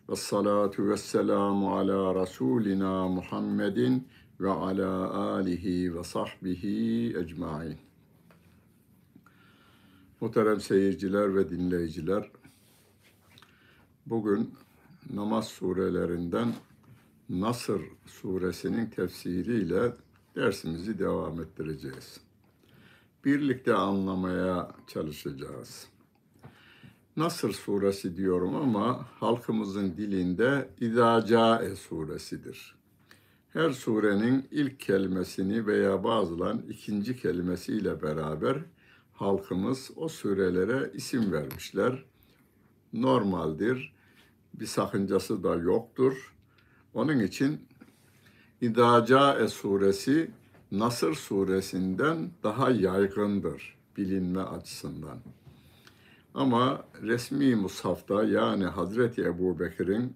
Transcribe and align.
Ve 0.10 0.16
salatu 0.16 0.90
ve 0.90 0.98
selamu 0.98 1.78
ala 1.78 2.22
Resulina 2.22 3.08
Muhammedin 3.08 4.08
ve 4.40 4.50
ala 4.50 5.14
alihi 5.14 5.96
ve 5.96 6.04
sahbihi 6.04 7.18
ecmain. 7.18 7.78
Muhterem 10.22 10.62
seyirciler 10.62 11.36
ve 11.36 11.50
dinleyiciler, 11.50 12.32
bugün 14.06 14.54
namaz 15.14 15.48
surelerinden 15.48 16.54
Nasır 17.30 17.82
suresinin 18.06 18.86
tefsiriyle 18.86 19.94
dersimizi 20.36 21.00
devam 21.00 21.42
ettireceğiz. 21.42 22.25
Birlikte 23.26 23.74
anlamaya 23.74 24.72
çalışacağız. 24.88 25.88
Nasır 27.18 27.54
suresi 27.54 28.18
diyorum 28.18 28.56
ama 28.56 29.08
halkımızın 29.20 29.98
dilinde 29.98 30.70
İdacae 30.80 31.76
suresidir. 31.76 32.76
Her 33.50 33.70
surenin 33.70 34.48
ilk 34.52 34.80
kelimesini 34.80 35.68
veya 35.68 36.04
bazıların 36.04 36.66
ikinci 36.70 37.18
kelimesiyle 37.18 38.02
beraber 38.02 38.58
halkımız 39.14 39.92
o 39.96 40.08
surelere 40.08 40.92
isim 40.94 41.32
vermişler. 41.32 42.06
Normaldir, 42.94 43.96
bir 44.54 44.66
sakıncası 44.66 45.44
da 45.44 45.56
yoktur. 45.56 46.36
Onun 46.94 47.20
için 47.20 47.68
İdacae 48.62 49.48
suresi 49.48 50.32
Nasır 50.72 51.14
suresinden 51.14 52.30
daha 52.44 52.70
yaygındır 52.70 53.78
bilinme 53.98 54.42
açısından. 54.42 55.18
Ama 56.34 56.86
resmi 57.02 57.56
mushafta 57.56 58.24
yani 58.24 58.66
Hazreti 58.66 59.22
Ebu 59.22 59.60
Bekir'in 59.60 60.16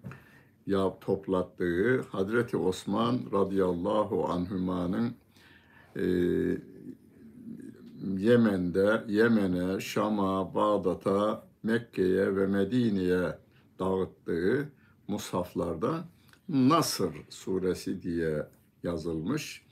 ya 0.68 1.00
toplattığı 1.02 2.02
Hazreti 2.02 2.58
Osman 2.58 3.20
radıyallahu 3.34 4.26
anhümanın 4.28 5.14
e, 5.96 6.06
Yemen'de, 8.18 9.04
Yemen'e, 9.08 9.80
Şam'a, 9.80 10.54
Bağdat'a, 10.56 11.48
Mekke'ye 11.64 12.36
ve 12.36 12.48
Medine'ye 12.48 13.38
dağıttığı 13.80 14.70
mushaflarda 15.08 16.04
Nasır 16.50 17.16
suresi 17.30 18.02
diye 18.02 18.48
yazılmış. 18.84 19.69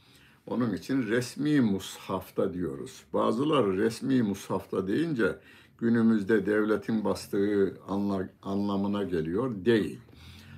Onun 0.47 0.73
için 0.73 1.07
resmi 1.07 1.61
mushafta 1.61 2.53
diyoruz. 2.53 3.03
Bazıları 3.13 3.77
resmi 3.77 4.23
mushafta 4.23 4.87
deyince 4.87 5.39
günümüzde 5.77 6.45
devletin 6.45 7.03
bastığı 7.03 7.77
anla, 7.87 8.29
anlamına 8.41 9.03
geliyor. 9.03 9.65
Değil. 9.65 9.99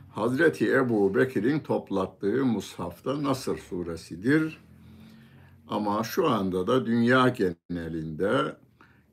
Hazreti 0.10 0.74
Ebu 0.74 1.16
Bekir'in 1.16 1.60
toplattığı 1.60 2.46
mushafta 2.46 3.24
Nasır 3.24 3.58
suresidir. 3.58 4.62
Ama 5.68 6.04
şu 6.04 6.30
anda 6.30 6.68
da 6.68 6.86
dünya 6.86 7.30
genelinde 7.30 8.56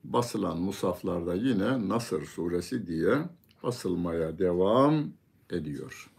basılan 0.04 0.58
musaflarda 0.58 1.34
yine 1.34 1.88
Nasır 1.88 2.24
suresi 2.26 2.86
diye 2.86 3.18
basılmaya 3.62 4.38
devam 4.38 5.04
ediyor. 5.50 6.15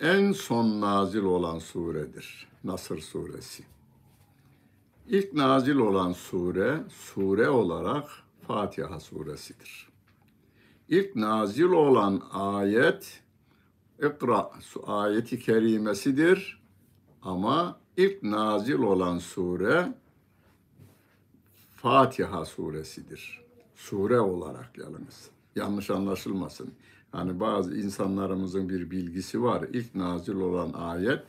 En 0.00 0.32
son 0.32 0.80
nazil 0.80 1.22
olan 1.22 1.58
suredir 1.58 2.48
Nasır 2.64 3.00
suresi. 3.00 3.64
İlk 5.06 5.34
nazil 5.34 5.76
olan 5.76 6.12
sure, 6.12 6.80
sure 6.88 7.48
olarak 7.48 8.08
Fatiha 8.46 9.00
suresidir. 9.00 9.88
İlk 10.88 11.16
nazil 11.16 11.64
olan 11.64 12.22
ayet 12.32 13.22
İkra 13.98 14.50
ayeti 14.86 15.40
kerimesidir. 15.40 16.62
Ama 17.22 17.80
ilk 17.96 18.22
nazil 18.22 18.78
olan 18.78 19.18
sure 19.18 19.92
Fatiha 21.76 22.44
suresidir. 22.44 23.44
Sure 23.74 24.20
olarak 24.20 24.78
yalnız. 24.78 25.30
Yanlış 25.56 25.90
anlaşılmasın. 25.90 26.72
Hani 27.12 27.40
bazı 27.40 27.76
insanlarımızın 27.76 28.68
bir 28.68 28.90
bilgisi 28.90 29.42
var. 29.42 29.64
İlk 29.72 29.94
nazil 29.94 30.34
olan 30.34 30.72
ayet 30.72 31.22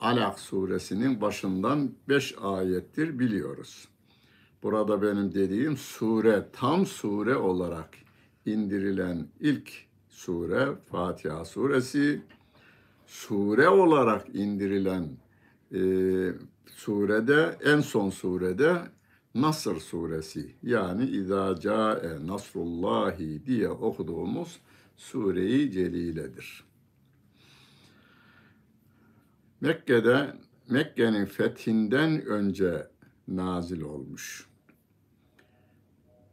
Alak 0.00 0.38
suresinin 0.38 1.20
başından 1.20 1.90
beş 2.08 2.34
ayettir 2.42 3.18
biliyoruz. 3.18 3.88
Burada 4.62 5.02
benim 5.02 5.34
dediğim 5.34 5.76
sure, 5.76 6.48
tam 6.52 6.86
sure 6.86 7.36
olarak 7.36 7.88
indirilen 8.46 9.26
ilk 9.40 9.72
sure 10.08 10.68
Fatiha 10.90 11.44
suresi. 11.44 12.22
Sure 13.06 13.68
olarak 13.68 14.34
indirilen 14.34 15.08
e, 15.74 15.80
surede, 16.66 17.58
en 17.64 17.80
son 17.80 18.10
surede 18.10 18.82
Nasr 19.34 19.76
suresi 19.80 20.54
yani 20.62 21.04
İzâ 21.04 21.60
câe 21.60 22.26
nasrullahi 22.26 23.46
diye 23.46 23.68
okuduğumuz 23.68 24.60
Sure-i 24.96 25.70
Celile'dir. 25.70 26.64
Mekke'de 29.60 30.34
Mekke'nin 30.68 31.26
fethinden 31.26 32.26
önce 32.26 32.88
nazil 33.28 33.80
olmuş. 33.80 34.46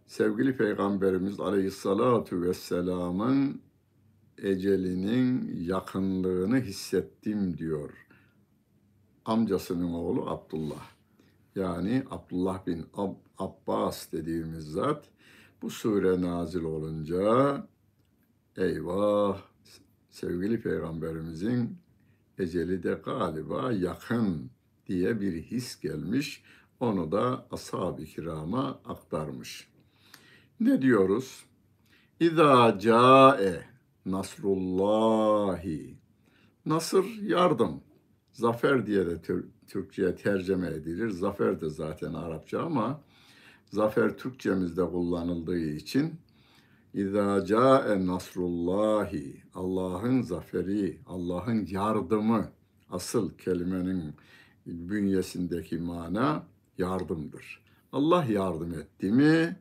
Sevgili 0.07 0.57
Peygamberimiz 0.57 1.39
Aleyhissalatu 1.39 2.41
Vesselam'ın 2.41 3.61
ecelinin 4.38 5.59
yakınlığını 5.63 6.59
hissettim 6.59 7.57
diyor. 7.57 8.07
Amcasının 9.25 9.94
oğlu 9.94 10.29
Abdullah. 10.29 10.91
Yani 11.55 12.03
Abdullah 12.09 12.67
bin 12.67 12.85
Ab 12.94 13.16
Abbas 13.38 14.11
dediğimiz 14.11 14.66
zat 14.66 15.05
bu 15.61 15.69
sure 15.69 16.21
nazil 16.21 16.63
olunca 16.63 17.67
eyvah 18.57 19.41
sevgili 20.09 20.62
peygamberimizin 20.62 21.78
eceli 22.38 22.84
de 22.84 23.01
galiba 23.06 23.72
yakın 23.72 24.51
diye 24.88 25.22
bir 25.22 25.41
his 25.41 25.79
gelmiş. 25.79 26.44
Onu 26.79 27.12
da 27.12 27.47
ashab-ı 27.51 28.06
kirama 28.06 28.81
aktarmış. 28.85 29.67
Ne 30.59 30.81
diyoruz? 30.81 31.45
İza 32.19 32.79
cae 32.79 33.66
nasrullahi. 34.06 35.97
Nasır 36.66 37.06
yardım. 37.22 37.81
Zafer 38.31 38.85
diye 38.85 39.06
de 39.06 39.22
Türkçe'ye 39.68 40.16
tercüme 40.16 40.68
edilir. 40.68 41.09
Zafer 41.09 41.62
de 41.62 41.69
zaten 41.69 42.13
Arapça 42.13 42.62
ama 42.62 43.01
zafer 43.66 44.18
Türkçemizde 44.18 44.85
kullanıldığı 44.85 45.59
için 45.59 46.13
İzâ 46.94 47.46
câe 47.46 48.06
nasrullahi, 48.06 49.44
Allah'ın 49.53 50.22
zaferi, 50.22 51.00
Allah'ın 51.07 51.66
yardımı, 51.69 52.52
asıl 52.90 53.38
kelimenin 53.38 54.13
bünyesindeki 54.66 55.78
mana 55.78 56.44
yardımdır. 56.78 57.62
Allah 57.91 58.25
yardım 58.25 58.74
etti 58.74 59.12
mi, 59.12 59.56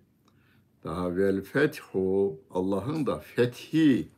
daha 0.85 1.17
vel 1.17 1.43
fethu, 1.43 2.41
Allah'ın 2.51 3.07
da 3.07 3.19
fethi 3.19 4.09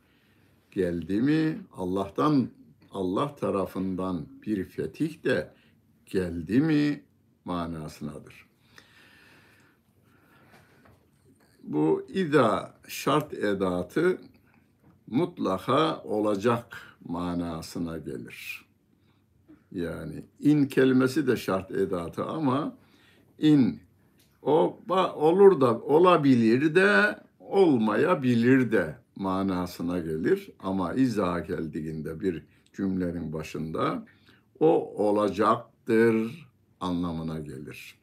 geldi 0.71 1.21
mi, 1.21 1.61
Allah'tan, 1.73 2.49
Allah 2.91 3.35
tarafından 3.35 4.25
bir 4.45 4.63
fetih 4.63 5.23
de 5.23 5.53
geldi 6.05 6.61
mi 6.61 7.03
manasınadır. 7.45 8.52
Bu 11.63 12.05
ida 12.09 12.73
şart 12.87 13.33
edatı 13.33 14.17
mutlaka 15.07 16.01
olacak 16.03 16.77
manasına 17.05 17.97
gelir. 17.97 18.65
Yani 19.71 20.23
in 20.39 20.65
kelimesi 20.65 21.27
de 21.27 21.37
şart 21.37 21.71
edatı 21.71 22.25
ama 22.25 22.75
in 23.39 23.79
o 24.41 24.79
olur 25.15 25.61
da 25.61 25.79
olabilir 25.79 26.75
de 26.75 27.19
olmayabilir 27.39 28.71
de 28.71 28.97
manasına 29.15 29.99
gelir 29.99 30.49
ama 30.59 30.93
izah 30.93 31.47
geldiğinde 31.47 32.19
bir 32.19 32.43
cümlenin 32.73 33.33
başında 33.33 34.05
o 34.59 34.93
olacaktır 35.07 36.47
anlamına 36.79 37.39
gelir. 37.39 37.95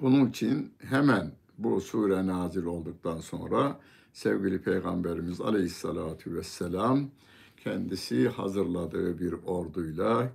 Bunun 0.00 0.30
için 0.30 0.72
hemen 0.78 1.32
bu 1.58 1.80
sure 1.80 2.26
nazil 2.26 2.64
olduktan 2.64 3.20
sonra 3.20 3.80
sevgili 4.12 4.62
Peygamberimiz 4.62 5.40
Aleyhisselatü 5.40 6.34
Vesselam 6.34 7.10
kendisi 7.56 8.28
hazırladığı 8.28 9.18
bir 9.18 9.32
orduyla 9.32 10.32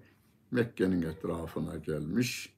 Mekke'nin 0.51 1.01
etrafına 1.01 1.77
gelmiş. 1.77 2.53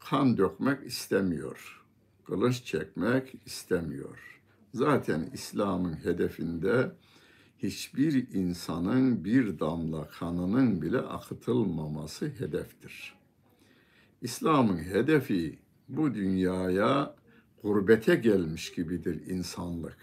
Kan 0.00 0.38
dökmek 0.38 0.86
istemiyor. 0.86 1.84
Kılıç 2.24 2.64
çekmek 2.64 3.34
istemiyor. 3.46 4.40
Zaten 4.74 5.30
İslam'ın 5.32 6.04
hedefinde 6.04 6.92
hiçbir 7.58 8.32
insanın 8.34 9.24
bir 9.24 9.58
damla 9.58 10.08
kanının 10.08 10.82
bile 10.82 10.98
akıtılmaması 10.98 12.26
hedeftir. 12.26 13.14
İslam'ın 14.22 14.78
hedefi 14.78 15.58
bu 15.88 16.14
dünyaya 16.14 17.14
gurbete 17.62 18.14
gelmiş 18.14 18.72
gibidir 18.72 19.26
insanlık. 19.26 19.96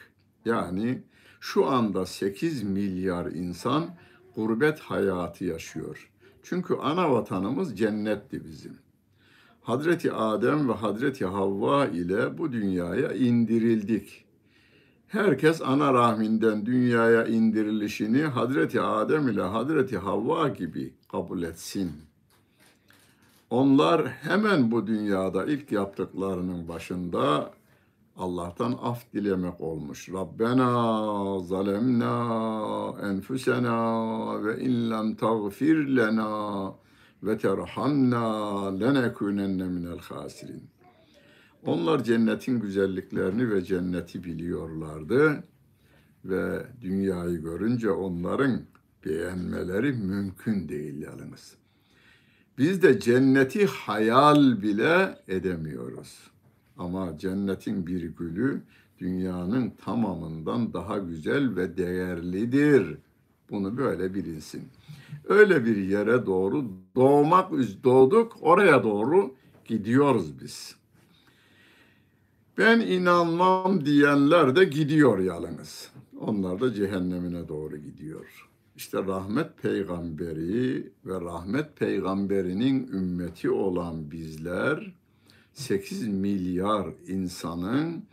Yani 0.46 1.04
şu 1.40 1.66
anda 1.66 2.06
8 2.06 2.64
milyar 2.64 3.26
insan 3.26 3.96
gurbet 4.36 4.80
hayatı 4.80 5.46
yaşıyor. 5.46 6.12
Çünkü 6.44 6.74
ana 6.74 7.12
vatanımız 7.12 7.78
cennetti 7.78 8.46
bizim. 8.46 8.78
Hazreti 9.62 10.14
Adem 10.14 10.70
ve 10.70 10.74
Hazreti 10.74 11.26
Havva 11.26 11.86
ile 11.86 12.38
bu 12.38 12.52
dünyaya 12.52 13.14
indirildik. 13.14 14.26
Herkes 15.08 15.62
ana 15.62 15.94
rahminden 15.94 16.66
dünyaya 16.66 17.26
indirilişini 17.26 18.22
Hazreti 18.22 18.82
Adem 18.82 19.28
ile 19.28 19.42
Hazreti 19.42 19.98
Havva 19.98 20.50
gibi 20.50 20.94
kabul 21.12 21.44
etsin. 21.44 21.92
Onlar 23.50 24.08
hemen 24.08 24.72
bu 24.72 24.88
dünyada 24.88 25.46
ilk 25.46 25.72
yaptıklarının 25.72 26.68
başında 26.68 27.52
Allah'tan 28.18 28.72
af 28.82 29.14
dilemek 29.14 29.62
olmuş. 29.62 30.10
Rabbena 30.10 31.40
zalemna 31.40 32.96
enfusena 33.04 34.44
ve 34.44 34.62
in 34.62 34.92
lem 34.92 35.16
tagfir 35.16 35.96
lena 35.96 36.74
ve 37.24 37.38
terhamna 37.38 38.78
lenekunenne 38.80 39.64
minel 39.64 40.00
hasirin. 40.00 40.64
Onlar 41.66 42.04
cennetin 42.04 42.60
güzelliklerini 42.60 43.50
ve 43.50 43.64
cenneti 43.64 44.24
biliyorlardı 44.24 45.44
ve 46.26 46.68
dünyayı 46.82 47.42
görünce 47.42 47.92
onların 47.92 48.62
beğenmeleri 49.06 49.94
mümkün 49.94 50.70
değil 50.70 51.02
yalnız. 51.02 51.60
Biz 52.60 52.82
de 52.82 53.00
cenneti 53.00 53.66
hayal 53.66 54.62
bile 54.62 55.20
edemiyoruz. 55.28 56.18
Ama 56.78 57.18
cennetin 57.18 57.88
bir 57.88 58.02
gülü 58.02 58.62
dünyanın 59.00 59.70
tamamından 59.86 60.74
daha 60.74 60.98
güzel 60.98 61.56
ve 61.56 61.78
değerlidir. 61.78 62.98
Bunu 63.50 63.78
böyle 63.78 64.14
bilinsin. 64.14 64.68
Öyle 65.28 65.66
bir 65.66 65.78
yere 65.78 66.26
doğru 66.26 66.66
doğmak 66.96 67.52
doğduk, 67.84 68.38
oraya 68.42 68.84
doğru 68.84 69.36
gidiyoruz 69.66 70.42
biz. 70.42 70.76
Ben 72.58 72.80
inanmam 72.80 73.86
diyenler 73.86 74.56
de 74.56 74.66
gidiyor 74.66 75.20
yalnız. 75.20 75.92
Onlar 76.20 76.62
da 76.62 76.74
cehennemine 76.74 77.48
doğru 77.48 77.78
gidiyor. 77.78 78.49
İşte 78.80 78.98
rahmet 78.98 79.58
peygamberi 79.62 80.92
ve 81.06 81.22
rahmet 81.22 81.78
peygamberinin 81.78 82.88
ümmeti 82.88 83.50
olan 83.50 84.12
bizler 84.12 84.94
8 85.54 86.08
milyar 86.08 86.88
insanın 87.08 88.04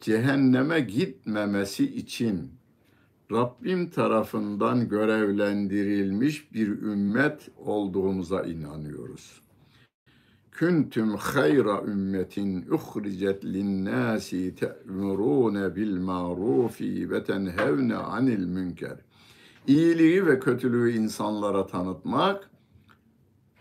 cehenneme 0.00 0.80
gitmemesi 0.80 1.96
için 1.96 2.50
Rabbim 3.32 3.90
tarafından 3.90 4.88
görevlendirilmiş 4.88 6.52
bir 6.52 6.68
ümmet 6.68 7.48
olduğumuza 7.56 8.42
inanıyoruz. 8.42 9.42
Küntüm 10.52 11.14
hayra 11.14 11.82
ümmetin 11.82 12.66
uhricet 12.70 13.44
linnâsi 13.44 14.54
te'murûne 14.54 15.76
bil 15.76 15.96
ma'rufi 15.96 17.10
ve 17.10 17.24
tenhevne 17.24 17.96
anil 17.96 18.46
münker. 18.46 19.05
İyiliği 19.66 20.26
ve 20.26 20.40
kötülüğü 20.40 20.92
insanlara 20.92 21.66
tanıtmak 21.66 22.50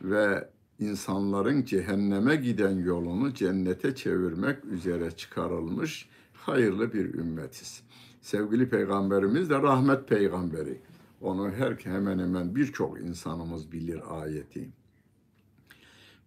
ve 0.02 0.50
insanların 0.80 1.64
cehenneme 1.64 2.36
giden 2.36 2.78
yolunu 2.78 3.34
cennete 3.34 3.96
çevirmek 3.96 4.66
üzere 4.66 5.12
çıkarılmış 5.12 6.10
hayırlı 6.34 6.94
bir 6.94 7.14
ümmetiz. 7.14 7.84
Sevgili 8.22 8.70
peygamberimiz 8.70 9.50
de 9.50 9.62
rahmet 9.62 10.08
peygamberi. 10.08 10.82
Onu 11.22 11.52
her 11.52 11.72
hemen 11.72 12.20
hemen 12.20 12.56
birçok 12.56 13.00
insanımız 13.00 13.72
bilir 13.72 14.02
ayeti. 14.10 14.70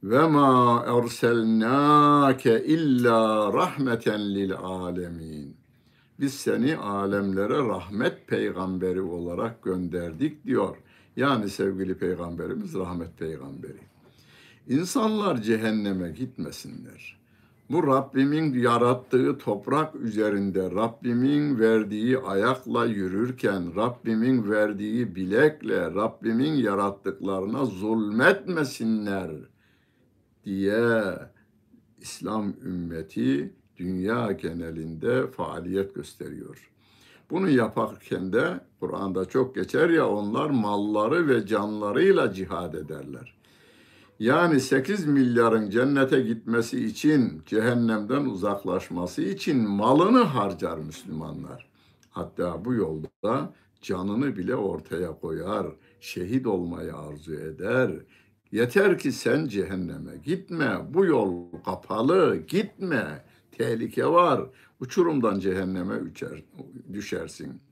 Ve 0.03 0.27
ma 0.27 0.85
erselnake 0.87 2.65
illa 2.65 3.53
rahmeten 3.53 4.35
lil 4.35 4.53
alemin. 4.53 5.58
Biz 6.21 6.35
seni 6.35 6.77
alemlere 6.77 7.59
rahmet 7.59 8.27
peygamberi 8.27 9.01
olarak 9.01 9.63
gönderdik 9.63 10.47
diyor. 10.47 10.77
Yani 11.17 11.51
sevgili 11.51 11.95
peygamberimiz 11.99 12.75
rahmet 12.75 13.19
peygamberi. 13.19 13.81
İnsanlar 14.69 15.43
cehenneme 15.43 16.11
gitmesinler. 16.11 17.19
Bu 17.71 17.87
Rabbimin 17.87 18.55
yarattığı 18.55 19.39
toprak 19.39 19.95
üzerinde 19.95 20.71
Rabbimin 20.71 21.59
verdiği 21.59 22.19
ayakla 22.19 22.85
yürürken, 22.85 23.77
Rabbimin 23.77 24.51
verdiği 24.51 25.15
bilekle, 25.17 25.81
Rabbimin 25.81 26.53
yarattıklarına 26.53 27.65
zulmetmesinler 27.65 29.31
diye 30.45 31.03
İslam 32.01 32.55
ümmeti 32.65 33.55
dünya 33.79 34.33
genelinde 34.33 35.27
faaliyet 35.27 35.95
gösteriyor. 35.95 36.71
Bunu 37.31 37.51
yaparken 37.51 38.33
de 38.33 38.61
Kur'an'da 38.81 39.25
çok 39.25 39.55
geçer 39.55 39.91
ya 39.91 40.09
onlar 40.09 40.51
malları 40.51 41.29
ve 41.29 41.47
canlarıyla 41.47 42.33
cihad 42.33 42.75
ederler. 42.75 43.35
Yani 44.19 44.61
8 44.61 45.07
milyarın 45.07 45.71
cennete 45.71 46.21
gitmesi 46.21 46.85
için, 46.87 47.43
cehennemden 47.47 48.25
uzaklaşması 48.25 49.23
için 49.23 49.69
malını 49.69 50.23
harcar 50.23 50.79
Müslümanlar. 50.79 51.69
Hatta 52.11 52.65
bu 52.65 52.75
yolda 52.75 53.55
canını 53.83 54.37
bile 54.37 54.57
ortaya 54.57 55.19
koyar, 55.21 55.67
şehit 56.01 56.47
olmayı 56.47 56.97
arzu 56.97 57.35
eder. 57.35 57.91
Yeter 58.53 58.99
ki 58.99 59.13
sen 59.13 59.47
cehenneme 59.47 60.17
gitme, 60.25 60.79
bu 60.95 61.05
yol 61.05 61.53
kapalı, 61.65 62.37
gitme, 62.37 63.25
tehlike 63.59 64.07
var. 64.07 64.41
Uçurumdan 64.81 65.39
cehenneme 65.39 65.95
uçer, 65.97 66.43
düşersin.'' 66.93 67.69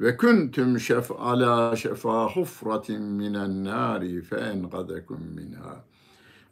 Ve 0.00 0.16
kuntum 0.16 0.80
şef 0.80 1.10
ala 1.10 1.76
şefa 1.76 2.28
hufratin 2.28 3.02
minen 3.02 3.64
nari 3.64 4.22
fe 4.22 4.36
engadekum 4.36 5.20
minha. 5.34 5.84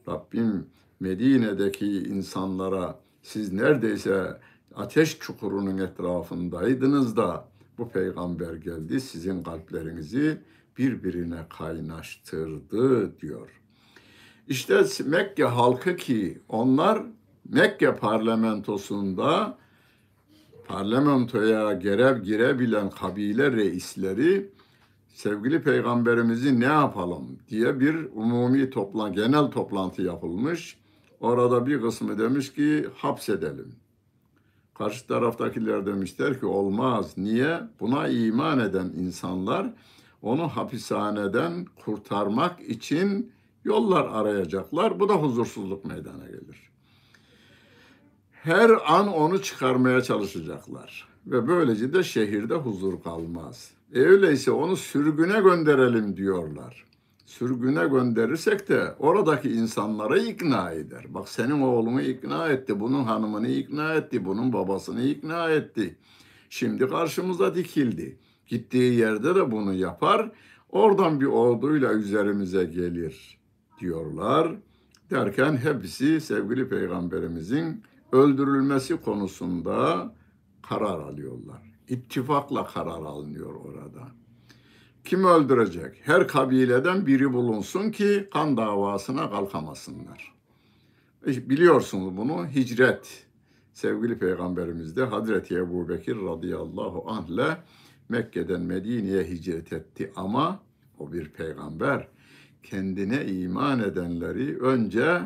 Rabbim 0.09 0.67
Medine'deki 1.01 1.87
insanlara 1.87 3.01
siz 3.23 3.53
neredeyse 3.53 4.41
ateş 4.75 5.19
çukurunun 5.19 5.79
etrafındaydınız 5.79 7.17
da 7.17 7.49
bu 7.79 7.89
peygamber 7.89 8.55
geldi 8.55 9.01
sizin 9.01 9.43
kalplerinizi 9.43 10.39
birbirine 10.79 11.47
kaynaştırdı 11.59 13.19
diyor. 13.21 13.49
İşte 14.49 14.85
Mekke 15.07 15.45
halkı 15.45 15.97
ki 15.97 16.39
onlar 16.49 17.03
Mekke 17.49 17.97
parlamentosunda 17.97 19.59
parlamentoya 20.69 21.73
görev 21.73 22.23
girebilen 22.23 22.91
kabile 22.91 23.53
reisleri 23.53 24.51
sevgili 25.09 25.63
peygamberimizi 25.63 26.61
ne 26.61 26.65
yapalım 26.65 27.39
diye 27.49 27.81
bir 27.81 27.95
umumi 28.15 28.71
toplan 28.71 29.13
genel 29.13 29.51
toplantı 29.51 30.03
yapılmış. 30.03 30.77
Orada 31.21 31.67
bir 31.67 31.81
kısmı 31.81 32.19
demiş 32.19 32.53
ki 32.53 32.87
hapsedelim. 32.97 33.75
Karşı 34.75 35.07
taraftakiler 35.07 35.87
demişler 35.87 36.41
ki 36.41 36.47
olmaz. 36.47 37.15
Niye? 37.17 37.61
Buna 37.81 38.09
iman 38.09 38.59
eden 38.59 38.87
insanlar 38.87 39.75
onu 40.23 40.49
hapishaneden 40.49 41.65
kurtarmak 41.85 42.61
için 42.61 43.33
yollar 43.65 44.05
arayacaklar. 44.05 45.01
Bu 45.01 45.09
da 45.09 45.15
huzursuzluk 45.15 45.85
meydana 45.85 46.27
gelir 46.27 46.72
her 48.43 48.71
an 48.87 49.09
onu 49.09 49.43
çıkarmaya 49.43 50.01
çalışacaklar. 50.03 51.09
Ve 51.27 51.49
böylece 51.49 51.93
de 51.93 52.03
şehirde 52.03 52.55
huzur 52.55 53.03
kalmaz. 53.03 53.71
E 53.95 54.01
öyleyse 54.01 54.51
onu 54.51 54.77
sürgüne 54.77 55.41
gönderelim 55.41 56.17
diyorlar. 56.17 56.85
Sürgüne 57.27 57.89
gönderirsek 57.89 58.69
de 58.69 58.95
oradaki 58.99 59.51
insanlara 59.51 60.19
ikna 60.19 60.71
eder. 60.71 61.05
Bak 61.09 61.29
senin 61.29 61.61
oğlunu 61.61 62.03
ikna 62.03 62.49
etti, 62.49 62.81
bunun 62.81 63.05
hanımını 63.05 63.49
ikna 63.49 63.95
etti, 63.95 64.25
bunun 64.25 64.53
babasını 64.53 65.03
ikna 65.03 65.51
etti. 65.51 65.97
Şimdi 66.51 66.89
karşımıza 66.89 67.55
dikildi. 67.55 68.19
Gittiği 68.47 68.95
yerde 68.95 69.35
de 69.35 69.51
bunu 69.51 69.75
yapar. 69.75 70.31
Oradan 70.69 71.21
bir 71.21 71.27
orduyla 71.27 71.93
üzerimize 71.93 72.65
gelir. 72.65 73.39
diyorlar. 73.81 74.53
Derken 75.11 75.57
hepsi 75.57 76.21
sevgili 76.21 76.69
peygamberimizin 76.69 77.83
öldürülmesi 78.13 79.01
konusunda 79.01 80.13
karar 80.63 81.01
alıyorlar. 81.01 81.63
İttifakla 81.89 82.67
karar 82.67 83.03
alınıyor 83.03 83.55
orada. 83.55 84.09
Kim 85.05 85.25
öldürecek? 85.25 86.01
Her 86.03 86.29
kabileden 86.29 87.07
biri 87.07 87.33
bulunsun 87.33 87.91
ki 87.91 88.29
kan 88.33 88.57
davasına 88.57 89.31
kalkamasınlar. 89.31 90.35
Biliyorsunuz 91.27 92.17
bunu 92.17 92.47
hicret. 92.47 93.27
Sevgili 93.73 94.19
Peygamberimiz 94.19 94.97
de 94.97 95.05
Hazreti 95.05 95.55
Ebu 95.55 95.89
Bekir 95.89 96.17
radıyallahu 96.17 97.05
anh 97.07 97.29
ile 97.29 97.57
Mekke'den 98.09 98.61
Medine'ye 98.61 99.25
hicret 99.25 99.73
etti 99.73 100.13
ama 100.17 100.61
o 100.99 101.13
bir 101.13 101.29
peygamber 101.29 102.09
kendine 102.63 103.27
iman 103.27 103.81
edenleri 103.81 104.59
önce 104.59 105.21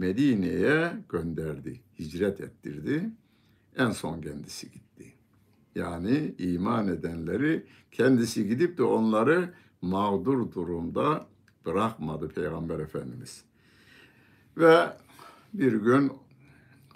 Medine'ye 0.00 0.92
gönderdi, 1.08 1.80
hicret 1.98 2.40
ettirdi. 2.40 3.10
En 3.76 3.90
son 3.90 4.20
kendisi 4.20 4.70
gitti. 4.70 5.14
Yani 5.74 6.34
iman 6.38 6.88
edenleri 6.88 7.66
kendisi 7.90 8.48
gidip 8.48 8.78
de 8.78 8.82
onları 8.82 9.54
mağdur 9.82 10.52
durumda 10.52 11.26
bırakmadı 11.66 12.28
Peygamber 12.28 12.78
Efendimiz. 12.78 13.44
Ve 14.56 14.86
bir 15.54 15.72
gün 15.72 16.12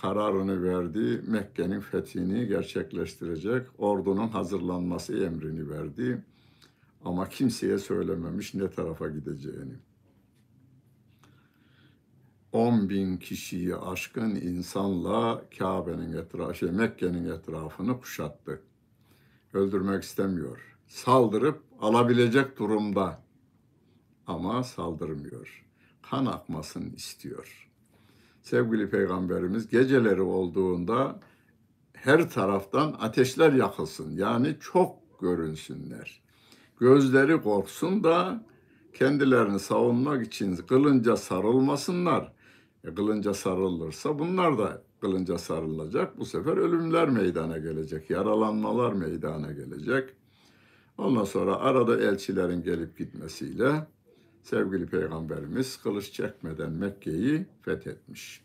kararını 0.01 0.63
verdi. 0.63 1.23
Mekke'nin 1.27 1.81
fethini 1.81 2.47
gerçekleştirecek. 2.47 3.67
Ordunun 3.79 4.29
hazırlanması 4.29 5.25
emrini 5.25 5.71
verdi. 5.71 6.25
Ama 7.05 7.29
kimseye 7.29 7.79
söylememiş 7.79 8.55
ne 8.55 8.71
tarafa 8.71 9.09
gideceğini. 9.09 9.75
10 12.55 12.89
bin 12.89 13.17
kişiyi 13.17 13.77
aşkın 13.77 14.35
insanla 14.35 15.43
Kabe'nin 15.59 16.13
etrafı, 16.13 16.55
şey, 16.55 16.71
Mekke'nin 16.71 17.31
etrafını 17.31 18.01
kuşattı. 18.01 18.61
Öldürmek 19.53 20.03
istemiyor. 20.03 20.77
Saldırıp 20.87 21.63
alabilecek 21.81 22.59
durumda. 22.59 23.23
Ama 24.27 24.65
saldırmıyor. 24.65 25.65
Kan 26.03 26.27
akmasını 26.27 26.95
istiyor. 26.95 27.71
Sevgili 28.43 28.91
Peygamberimiz 28.91 29.69
geceleri 29.69 30.23
olduğunda 30.23 31.21
her 31.93 32.31
taraftan 32.31 32.97
ateşler 33.01 33.53
yakılsın. 33.53 34.17
Yani 34.17 34.57
çok 34.61 35.21
görünsünler. 35.21 36.23
Gözleri 36.81 37.43
korksun 37.43 38.05
da 38.05 38.45
kendilerini 38.93 39.59
savunmak 39.59 40.27
için 40.27 40.57
kılınca 40.57 41.17
sarılmasınlar. 41.17 42.35
E, 42.85 42.95
kılınca 42.95 43.35
sarılırsa 43.35 44.19
bunlar 44.19 44.59
da 44.59 44.83
kılınca 45.01 45.39
sarılacak. 45.39 46.19
Bu 46.19 46.25
sefer 46.25 46.57
ölümler 46.57 47.09
meydana 47.09 47.59
gelecek, 47.59 48.11
yaralanmalar 48.11 48.93
meydana 48.93 49.53
gelecek. 49.53 50.11
Ondan 50.99 51.25
sonra 51.25 51.57
arada 51.57 52.01
elçilerin 52.01 52.63
gelip 52.63 52.99
gitmesiyle 52.99 53.87
sevgili 54.43 54.87
peygamberimiz 54.87 55.77
kılıç 55.77 56.13
çekmeden 56.13 56.73
Mekke'yi 56.73 57.47
fethetmiş. 57.63 58.45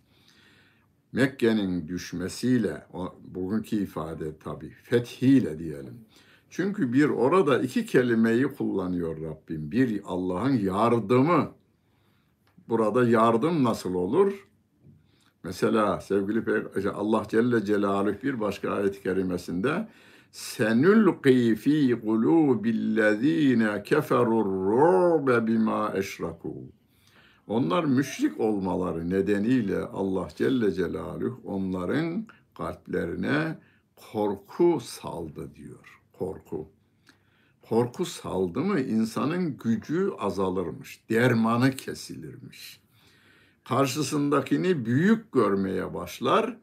Mekke'nin 1.11 1.87
düşmesiyle, 1.87 2.87
bugünkü 3.21 3.75
ifade 3.75 4.37
tabii, 4.39 4.69
fethiyle 4.69 5.59
diyelim. 5.59 6.05
Çünkü 6.49 6.93
bir 6.93 7.09
orada 7.09 7.61
iki 7.61 7.85
kelimeyi 7.85 8.43
kullanıyor 8.43 9.21
Rabbim. 9.21 9.71
Bir 9.71 10.01
Allah'ın 10.05 10.57
yardımı. 10.57 11.51
Burada 12.69 13.09
yardım 13.09 13.63
nasıl 13.63 13.93
olur? 13.93 14.47
Mesela 15.43 16.01
sevgili 16.01 16.43
Peygamber 16.43 16.85
Allah 16.85 17.23
Celle 17.29 17.65
Celaluhu 17.65 18.21
bir 18.23 18.39
başka 18.39 18.71
ayet-i 18.71 19.03
kerimesinde 19.03 19.87
senulqi 20.31 21.55
fi 21.55 21.99
kulubillezine 22.01 23.83
keferur 23.83 24.45
ru'be 24.45 25.47
bima 25.47 25.91
eşraku. 25.95 26.55
Onlar 27.47 27.83
müşrik 27.83 28.39
olmaları 28.39 29.09
nedeniyle 29.09 29.79
Allah 29.79 30.27
Celle 30.35 30.71
Celaluhu 30.71 31.41
onların 31.45 32.27
kalplerine 32.57 33.59
korku 33.95 34.79
saldı 34.79 35.55
diyor. 35.55 36.01
Korku. 36.13 36.78
Korku 37.69 38.05
saldı 38.05 38.59
mı 38.59 38.79
insanın 38.79 39.57
gücü 39.57 40.11
azalırmış, 40.19 41.03
dermanı 41.09 41.71
kesilirmiş. 41.71 42.81
Karşısındakini 43.63 44.85
büyük 44.85 45.31
görmeye 45.31 45.93
başlar. 45.93 46.57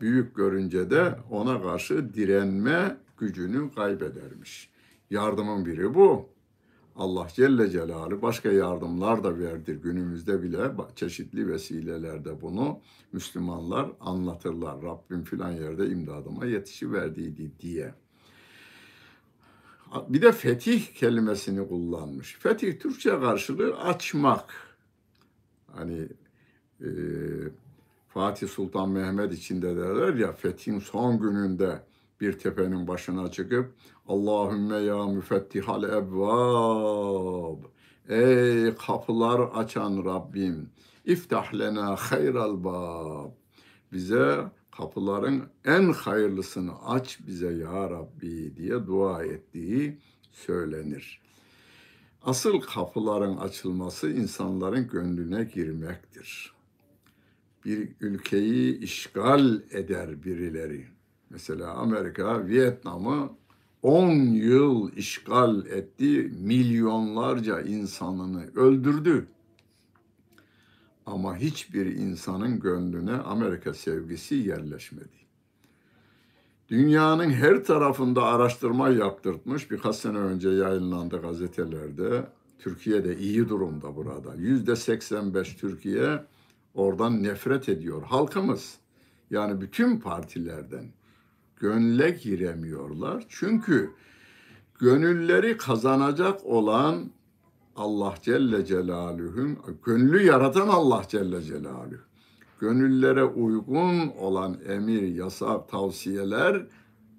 Büyük 0.00 0.36
görünce 0.36 0.90
de 0.90 1.18
ona 1.30 1.62
karşı 1.62 2.14
direnme 2.14 2.96
gücünü 3.18 3.70
kaybedermiş. 3.74 4.70
Yardımın 5.10 5.66
biri 5.66 5.94
bu. 5.94 6.28
Allah 6.96 7.28
Celle 7.34 7.70
Celaluhu 7.70 8.22
başka 8.22 8.52
yardımlar 8.52 9.24
da 9.24 9.38
verdir. 9.38 9.76
Günümüzde 9.82 10.42
bile 10.42 10.70
çeşitli 10.96 11.48
vesilelerde 11.48 12.40
bunu 12.40 12.80
Müslümanlar 13.12 13.92
anlatırlar. 14.00 14.82
Rabbim 14.82 15.24
filan 15.24 15.52
yerde 15.52 15.86
imdadıma 15.88 16.46
yetişiverdiydi 16.46 17.52
diye. 17.60 17.94
Bir 20.08 20.22
de 20.22 20.32
fetih 20.32 20.94
kelimesini 20.94 21.68
kullanmış. 21.68 22.36
Fetih 22.40 22.78
Türkçe 22.78 23.10
karşılığı 23.10 23.76
açmak. 23.76 24.54
Hani 25.72 26.08
e, 26.80 26.88
Fatih 28.08 28.48
Sultan 28.48 28.88
Mehmet 28.88 29.32
içinde 29.32 29.76
derler 29.76 30.14
ya 30.14 30.32
fethin 30.32 30.78
son 30.78 31.18
gününde 31.18 31.82
bir 32.20 32.38
tepenin 32.38 32.88
başına 32.88 33.30
çıkıp 33.30 33.74
Allahümme 34.08 34.76
ya 34.76 35.06
müfettihal 35.06 35.82
ebvab 35.82 37.58
Ey 38.08 38.74
kapılar 38.74 39.40
açan 39.40 40.04
Rabbim 40.04 40.70
iftah 41.04 41.54
lena 41.54 41.96
hayral 41.96 42.64
bab 42.64 43.30
bize 43.92 44.44
kapıların 44.76 45.42
en 45.64 45.92
hayırlısını 45.92 46.86
aç 46.86 47.18
bize 47.26 47.52
ya 47.52 47.90
Rabbi 47.90 48.56
diye 48.56 48.86
dua 48.86 49.24
ettiği 49.24 49.98
söylenir. 50.32 51.20
Asıl 52.22 52.60
kapıların 52.60 53.36
açılması 53.36 54.10
insanların 54.10 54.88
gönlüne 54.88 55.44
girmektir. 55.44 56.52
Bir 57.64 57.88
ülkeyi 58.00 58.78
işgal 58.78 59.60
eder 59.70 60.22
birileri. 60.24 60.86
Mesela 61.30 61.74
Amerika 61.74 62.46
Vietnam'ı 62.46 63.30
10 63.82 64.10
yıl 64.34 64.92
işgal 64.92 65.66
etti, 65.66 66.32
milyonlarca 66.40 67.60
insanını 67.60 68.46
öldürdü. 68.54 69.26
Ama 71.06 71.36
hiçbir 71.36 71.86
insanın 71.86 72.60
gönlüne 72.60 73.12
Amerika 73.12 73.74
sevgisi 73.74 74.34
yerleşmedi. 74.34 75.26
Dünyanın 76.68 77.30
her 77.30 77.64
tarafında 77.64 78.22
araştırma 78.22 78.88
yaptırtmış. 78.88 79.70
Birkaç 79.70 79.96
sene 79.96 80.18
önce 80.18 80.48
yayınlandı 80.48 81.22
gazetelerde. 81.22 82.26
Türkiye 82.58 83.04
de 83.04 83.18
iyi 83.18 83.48
durumda 83.48 83.96
burada. 83.96 84.34
Yüzde 84.34 84.76
85 84.76 85.54
Türkiye 85.54 86.24
oradan 86.74 87.22
nefret 87.22 87.68
ediyor. 87.68 88.02
Halkımız 88.02 88.78
yani 89.30 89.60
bütün 89.60 90.00
partilerden 90.00 90.84
gönle 91.56 92.10
giremiyorlar. 92.10 93.24
Çünkü 93.28 93.90
gönülleri 94.78 95.56
kazanacak 95.56 96.44
olan 96.44 97.10
Allah 97.76 98.14
Celle 98.22 98.64
Celaluhu'nun, 98.64 99.58
gönlü 99.84 100.22
yaratan 100.22 100.68
Allah 100.68 101.02
Celle 101.08 101.42
Celaluhu. 101.42 102.00
Gönüllere 102.60 103.24
uygun 103.24 104.08
olan 104.08 104.58
emir, 104.68 105.02
yasak, 105.02 105.68
tavsiyeler 105.68 106.66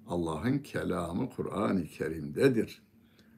Allah'ın 0.08 0.58
kelamı 0.58 1.30
Kur'an-ı 1.36 1.84
Kerim'dedir. 1.84 2.82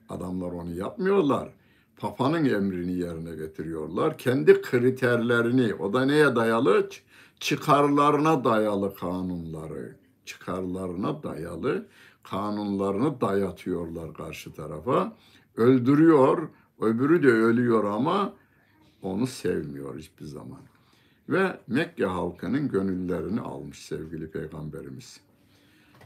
Adamlar 0.09 0.53
onu 0.53 0.75
yapmıyorlar. 0.75 1.49
Papanın 1.97 2.45
emrini 2.45 2.93
yerine 2.93 3.37
getiriyorlar. 3.37 4.19
Kendi 4.19 4.63
kriterlerini, 4.63 5.75
o 5.75 5.93
da 5.93 6.05
neye 6.05 6.37
dayalı? 6.37 6.89
Çıkarlarına 7.41 8.45
dayalı 8.45 8.95
kanunları, 8.95 9.97
çıkarlarına 10.25 11.23
dayalı 11.23 11.87
kanunlarını 12.23 13.21
dayatıyorlar 13.21 14.15
karşı 14.15 14.53
tarafa. 14.53 15.17
Öldürüyor, 15.57 16.49
öbürü 16.81 17.23
de 17.23 17.29
ölüyor 17.29 17.85
ama 17.85 18.33
onu 19.03 19.27
sevmiyor 19.27 19.99
hiçbir 19.99 20.25
zaman. 20.25 20.61
Ve 21.29 21.61
Mekke 21.67 22.05
halkının 22.05 22.69
gönüllerini 22.69 23.41
almış 23.41 23.79
sevgili 23.79 24.31
peygamberimiz. 24.31 25.21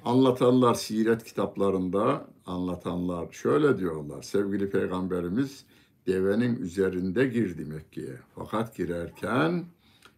Anlatanlar 0.04 0.74
siret 0.74 1.24
kitaplarında 1.24 2.26
anlatanlar 2.46 3.32
şöyle 3.32 3.78
diyorlar. 3.78 4.22
Sevgili 4.22 4.70
peygamberimiz 4.70 5.64
devenin 6.06 6.56
üzerinde 6.56 7.26
girdi 7.26 7.64
Mekke'ye. 7.64 8.18
Fakat 8.34 8.76
girerken 8.76 9.64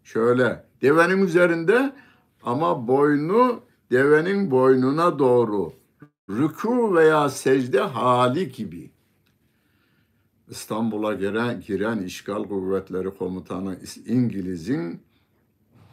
şöyle 0.04 0.64
devenin 0.82 1.22
üzerinde 1.22 1.92
ama 2.42 2.88
boynu 2.88 3.60
devenin 3.90 4.50
boynuna 4.50 5.18
doğru 5.18 5.72
rükû 6.28 6.96
veya 6.96 7.28
secde 7.28 7.80
hali 7.80 8.52
gibi. 8.52 8.95
İstanbul'a 10.48 11.14
giren, 11.14 11.60
giren 11.66 12.02
işgal 12.02 12.44
kuvvetleri 12.44 13.10
komutanı 13.10 13.78
İngiliz'in 14.06 15.00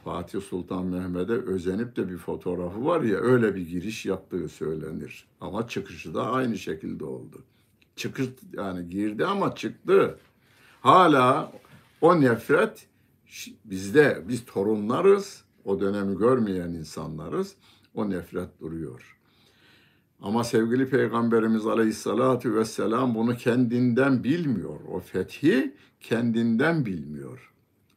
Fatih 0.03 0.41
Sultan 0.41 0.85
Mehmet'e 0.85 1.33
özenip 1.33 1.95
de 1.95 2.09
bir 2.09 2.17
fotoğrafı 2.17 2.85
var 2.85 3.01
ya 3.01 3.17
öyle 3.17 3.55
bir 3.55 3.67
giriş 3.67 4.05
yaptığı 4.05 4.49
söylenir. 4.49 5.27
Ama 5.41 5.67
çıkışı 5.67 6.13
da 6.13 6.31
aynı 6.31 6.57
şekilde 6.57 7.05
oldu. 7.05 7.43
Çıkış 7.95 8.25
yani 8.53 8.89
girdi 8.89 9.25
ama 9.25 9.55
çıktı. 9.55 10.19
Hala 10.81 11.51
o 12.01 12.21
nefret 12.21 12.87
bizde 13.65 14.23
biz 14.27 14.45
torunlarız. 14.45 15.43
O 15.65 15.79
dönemi 15.79 16.17
görmeyen 16.17 16.69
insanlarız. 16.69 17.55
O 17.95 18.09
nefret 18.09 18.59
duruyor. 18.61 19.17
Ama 20.23 20.43
sevgili 20.43 20.89
Peygamberimiz 20.89 21.67
Aleyhisselatü 21.67 22.55
Vesselam 22.55 23.15
bunu 23.15 23.35
kendinden 23.35 24.23
bilmiyor. 24.23 24.79
O 24.91 24.99
fethi 24.99 25.75
kendinden 25.99 26.85
bilmiyor. 26.85 27.53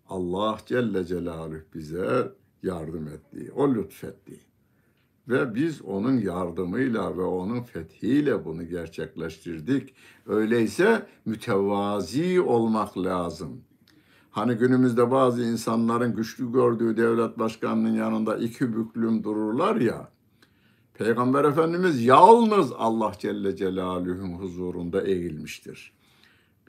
Allah 0.08 0.58
Celle 0.66 1.04
Celaluhu 1.04 1.60
bize 1.74 2.32
yardım 2.62 3.08
etti. 3.08 3.52
O 3.56 3.74
lütfetti. 3.74 4.40
Ve 5.28 5.54
biz 5.54 5.82
onun 5.82 6.16
yardımıyla 6.16 7.18
ve 7.18 7.22
onun 7.22 7.62
fethiyle 7.62 8.44
bunu 8.44 8.68
gerçekleştirdik. 8.68 9.94
Öyleyse 10.26 11.06
mütevazi 11.24 12.40
olmak 12.40 12.98
lazım. 12.98 13.60
Hani 14.30 14.54
günümüzde 14.54 15.10
bazı 15.10 15.42
insanların 15.42 16.16
güçlü 16.16 16.52
gördüğü 16.52 16.96
devlet 16.96 17.38
başkanının 17.38 17.94
yanında 17.94 18.36
iki 18.36 18.76
büklüm 18.76 19.24
dururlar 19.24 19.76
ya. 19.76 20.15
Peygamber 20.98 21.44
Efendimiz 21.44 22.04
yalnız 22.04 22.72
Allah 22.72 23.12
Celle 23.18 23.56
Celaluhu'nun 23.56 24.32
huzurunda 24.32 25.02
eğilmiştir. 25.02 25.92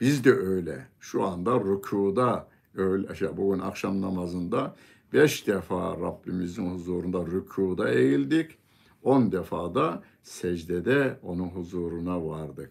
Biz 0.00 0.24
de 0.24 0.32
öyle. 0.32 0.86
Şu 1.00 1.22
anda 1.22 1.60
rükuda, 1.60 2.48
öyle, 2.74 3.14
şey, 3.14 3.36
bugün 3.36 3.60
akşam 3.60 4.00
namazında 4.00 4.76
beş 5.12 5.46
defa 5.46 5.96
Rabbimizin 6.00 6.74
huzurunda 6.74 7.26
rükuda 7.26 7.90
eğildik. 7.90 8.58
On 9.02 9.32
defa 9.32 9.74
da 9.74 10.02
secdede 10.22 11.18
onun 11.22 11.48
huzuruna 11.48 12.26
vardık. 12.26 12.70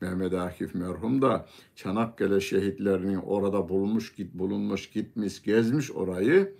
Mehmet 0.00 0.34
Akif 0.34 0.74
merhum 0.74 1.22
da 1.22 1.46
Çanakkale 1.76 2.40
şehitlerinin 2.40 3.16
orada 3.16 3.68
bulmuş, 3.68 4.14
git 4.14 4.34
bulunmuş, 4.34 4.90
gitmiş, 4.90 5.42
gezmiş 5.42 5.92
orayı. 5.92 6.54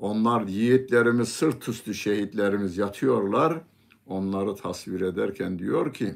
Onlar 0.00 0.46
yiğitlerimiz, 0.46 1.28
sırt 1.28 1.68
üstü 1.68 1.94
şehitlerimiz 1.94 2.78
yatıyorlar. 2.78 3.60
Onları 4.06 4.54
tasvir 4.54 5.00
ederken 5.00 5.58
diyor 5.58 5.94
ki, 5.94 6.14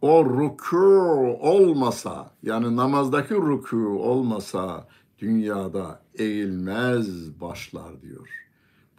o 0.00 0.24
ruku 0.24 0.76
olmasa, 1.40 2.30
yani 2.42 2.76
namazdaki 2.76 3.34
ruku 3.34 3.76
olmasa 4.02 4.88
dünyada 5.18 6.02
eğilmez 6.14 7.40
başlar 7.40 8.02
diyor. 8.02 8.28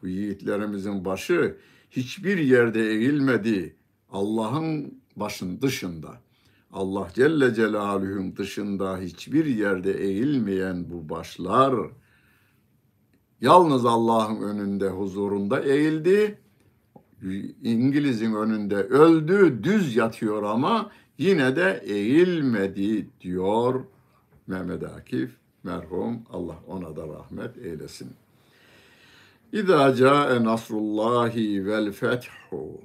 Bu 0.01 0.07
yiğitlerimizin 0.07 1.05
başı 1.05 1.57
hiçbir 1.91 2.37
yerde 2.37 2.89
eğilmedi. 2.89 3.75
Allah'ın 4.11 5.01
başın 5.15 5.61
dışında. 5.61 6.21
Allah 6.71 7.07
Celle 7.15 7.53
Celaluhu'nun 7.53 8.35
dışında 8.35 8.97
hiçbir 8.97 9.45
yerde 9.45 9.93
eğilmeyen 9.93 10.89
bu 10.89 11.09
başlar 11.09 11.75
yalnız 13.41 13.85
Allah'ın 13.85 14.41
önünde 14.41 14.89
huzurunda 14.89 15.59
eğildi. 15.61 16.39
İngiliz'in 17.63 18.33
önünde 18.33 18.75
öldü, 18.75 19.63
düz 19.63 19.95
yatıyor 19.95 20.43
ama 20.43 20.91
yine 21.17 21.55
de 21.55 21.81
eğilmedi 21.85 23.07
diyor 23.21 23.83
Mehmet 24.47 24.83
Akif 24.83 25.31
merhum 25.63 26.19
Allah 26.29 26.55
ona 26.67 26.95
da 26.95 27.07
rahmet 27.07 27.57
eylesin. 27.57 28.09
İza 29.53 29.95
ca'e 29.95 30.43
nasrullahi 30.43 31.65
vel 31.65 31.91
fethu 31.91 32.81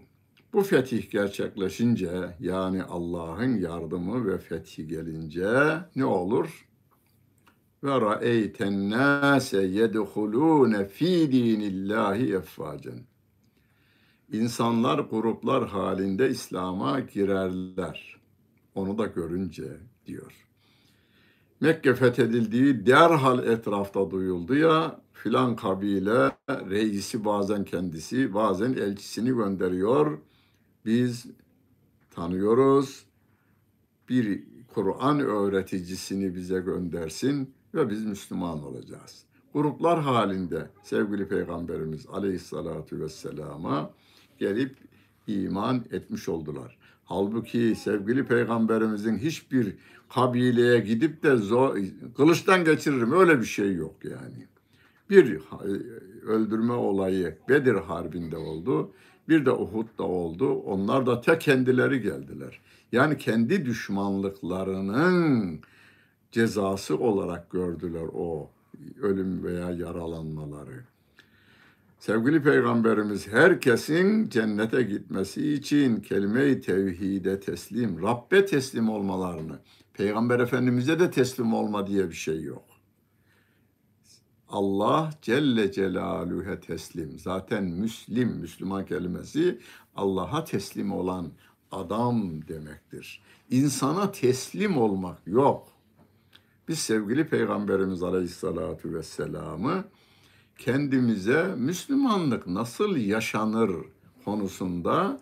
bu 0.53 0.63
fetih 0.63 1.11
gerçekleşince 1.11 2.37
yani 2.41 2.83
Allah'ın 2.83 3.59
yardımı 3.59 4.27
ve 4.27 4.39
fethi 4.39 4.87
gelince 4.87 5.79
ne 5.97 6.05
olur? 6.05 6.67
Ve 7.85 8.01
ra'eyten 8.01 8.91
nase 8.91 9.63
yedhulune 9.63 10.89
fi 10.89 11.33
dinillahi 11.33 12.35
effacen. 12.35 13.01
İnsanlar 14.33 14.99
gruplar 14.99 15.69
halinde 15.69 16.31
İslam'a 16.31 17.01
girerler. 17.01 18.17
Onu 18.75 18.99
da 18.99 19.07
görünce 19.07 19.65
diyor. 20.07 20.47
Mekke 21.61 21.95
fethedildiği 21.95 22.87
derhal 22.87 23.47
etrafta 23.47 24.11
duyuldu 24.11 24.55
ya 24.55 25.01
filan 25.13 25.57
kabile 25.57 26.31
reisi 26.49 27.25
bazen 27.25 27.65
kendisi 27.65 28.35
bazen 28.35 28.73
elçisini 28.73 29.29
gönderiyor 29.29 30.19
biz 30.85 31.27
tanıyoruz. 32.11 33.07
Bir 34.09 34.45
Kur'an 34.75 35.21
öğreticisini 35.21 36.35
bize 36.35 36.61
göndersin 36.61 37.55
ve 37.75 37.91
biz 37.91 38.05
Müslüman 38.05 38.63
olacağız. 38.65 39.25
Gruplar 39.53 40.01
halinde 40.01 40.71
sevgili 40.83 41.29
Peygamberimiz 41.29 42.07
Aleyhisselatü 42.07 43.01
Vesselam'a 43.01 43.91
gelip 44.39 44.77
iman 45.27 45.85
etmiş 45.91 46.29
oldular. 46.29 46.79
Halbuki 47.05 47.75
sevgili 47.75 48.25
Peygamberimizin 48.25 49.19
hiçbir 49.19 49.75
kabileye 50.09 50.81
gidip 50.81 51.23
de 51.23 51.37
zor, 51.37 51.79
kılıçtan 52.17 52.65
geçiririm 52.65 53.13
öyle 53.13 53.41
bir 53.41 53.45
şey 53.45 53.75
yok 53.75 53.95
yani. 54.05 54.47
Bir 55.11 55.41
öldürme 56.27 56.73
olayı 56.73 57.39
Bedir 57.49 57.75
Harbi'nde 57.75 58.37
oldu. 58.37 58.91
Bir 59.29 59.47
de 59.47 59.51
Uhud'da 59.51 60.03
oldu. 60.03 60.55
Onlar 60.55 61.07
da 61.07 61.21
tek 61.21 61.41
kendileri 61.41 62.01
geldiler. 62.01 62.61
Yani 62.93 63.19
kendi 63.19 63.67
düşmanlıklarının 63.67 65.61
cezası 66.35 66.99
olarak 66.99 67.51
gördüler 67.51 68.07
o 68.15 68.51
ölüm 69.03 69.45
veya 69.45 69.71
yaralanmaları. 69.71 70.85
Sevgili 71.99 72.43
Peygamberimiz 72.43 73.29
herkesin 73.29 74.29
cennete 74.29 74.83
gitmesi 74.83 75.53
için 75.53 76.01
kelime-i 76.01 76.61
tevhide 76.61 77.41
teslim, 77.41 78.03
Rabbe 78.03 78.47
teslim 78.47 78.89
olmalarını, 78.89 79.59
Peygamber 79.93 80.41
Efendimiz'e 80.41 81.01
de 81.01 81.11
teslim 81.11 81.55
olma 81.55 81.87
diye 81.87 82.09
bir 82.09 82.15
şey 82.15 82.43
yok. 82.43 82.65
Allah 84.49 85.11
Celle 85.23 85.73
Celaluhu'ya 85.73 86.61
teslim. 86.61 87.19
Zaten 87.19 87.65
Müslim, 87.65 88.29
Müslüman 88.29 88.87
kelimesi 88.87 89.59
Allah'a 89.97 90.45
teslim 90.45 90.93
olan 90.93 91.33
adam 91.73 92.49
demektir. 92.49 93.23
İnsana 93.51 94.13
teslim 94.13 94.79
olmak 94.79 95.27
yok. 95.27 95.74
Biz 96.69 96.79
sevgili 96.79 97.29
Peygamberimiz 97.29 98.03
Aleyhisselatü 98.03 98.95
Vesselam'ı 98.95 99.85
kendimize 100.59 101.55
Müslümanlık 101.57 102.47
nasıl 102.47 102.97
yaşanır 102.97 103.71
konusunda 104.25 105.21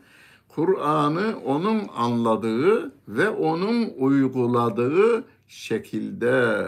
Kur'an'ı 0.49 1.39
onun 1.45 1.89
anladığı 1.97 2.93
ve 3.09 3.29
onun 3.29 3.93
uyguladığı 3.99 5.25
şekilde 5.49 6.67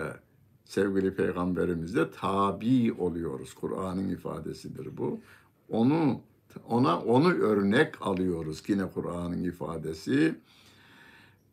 sevgili 0.65 1.15
peygamberimize 1.15 2.11
tabi 2.11 2.93
oluyoruz. 2.93 3.55
Kur'an'ın 3.55 4.09
ifadesidir 4.09 4.97
bu. 4.97 5.21
Onu 5.69 6.21
ona 6.69 7.01
onu 7.01 7.33
örnek 7.33 8.07
alıyoruz 8.07 8.63
yine 8.69 8.91
Kur'an'ın 8.91 9.45
ifadesi 9.45 10.35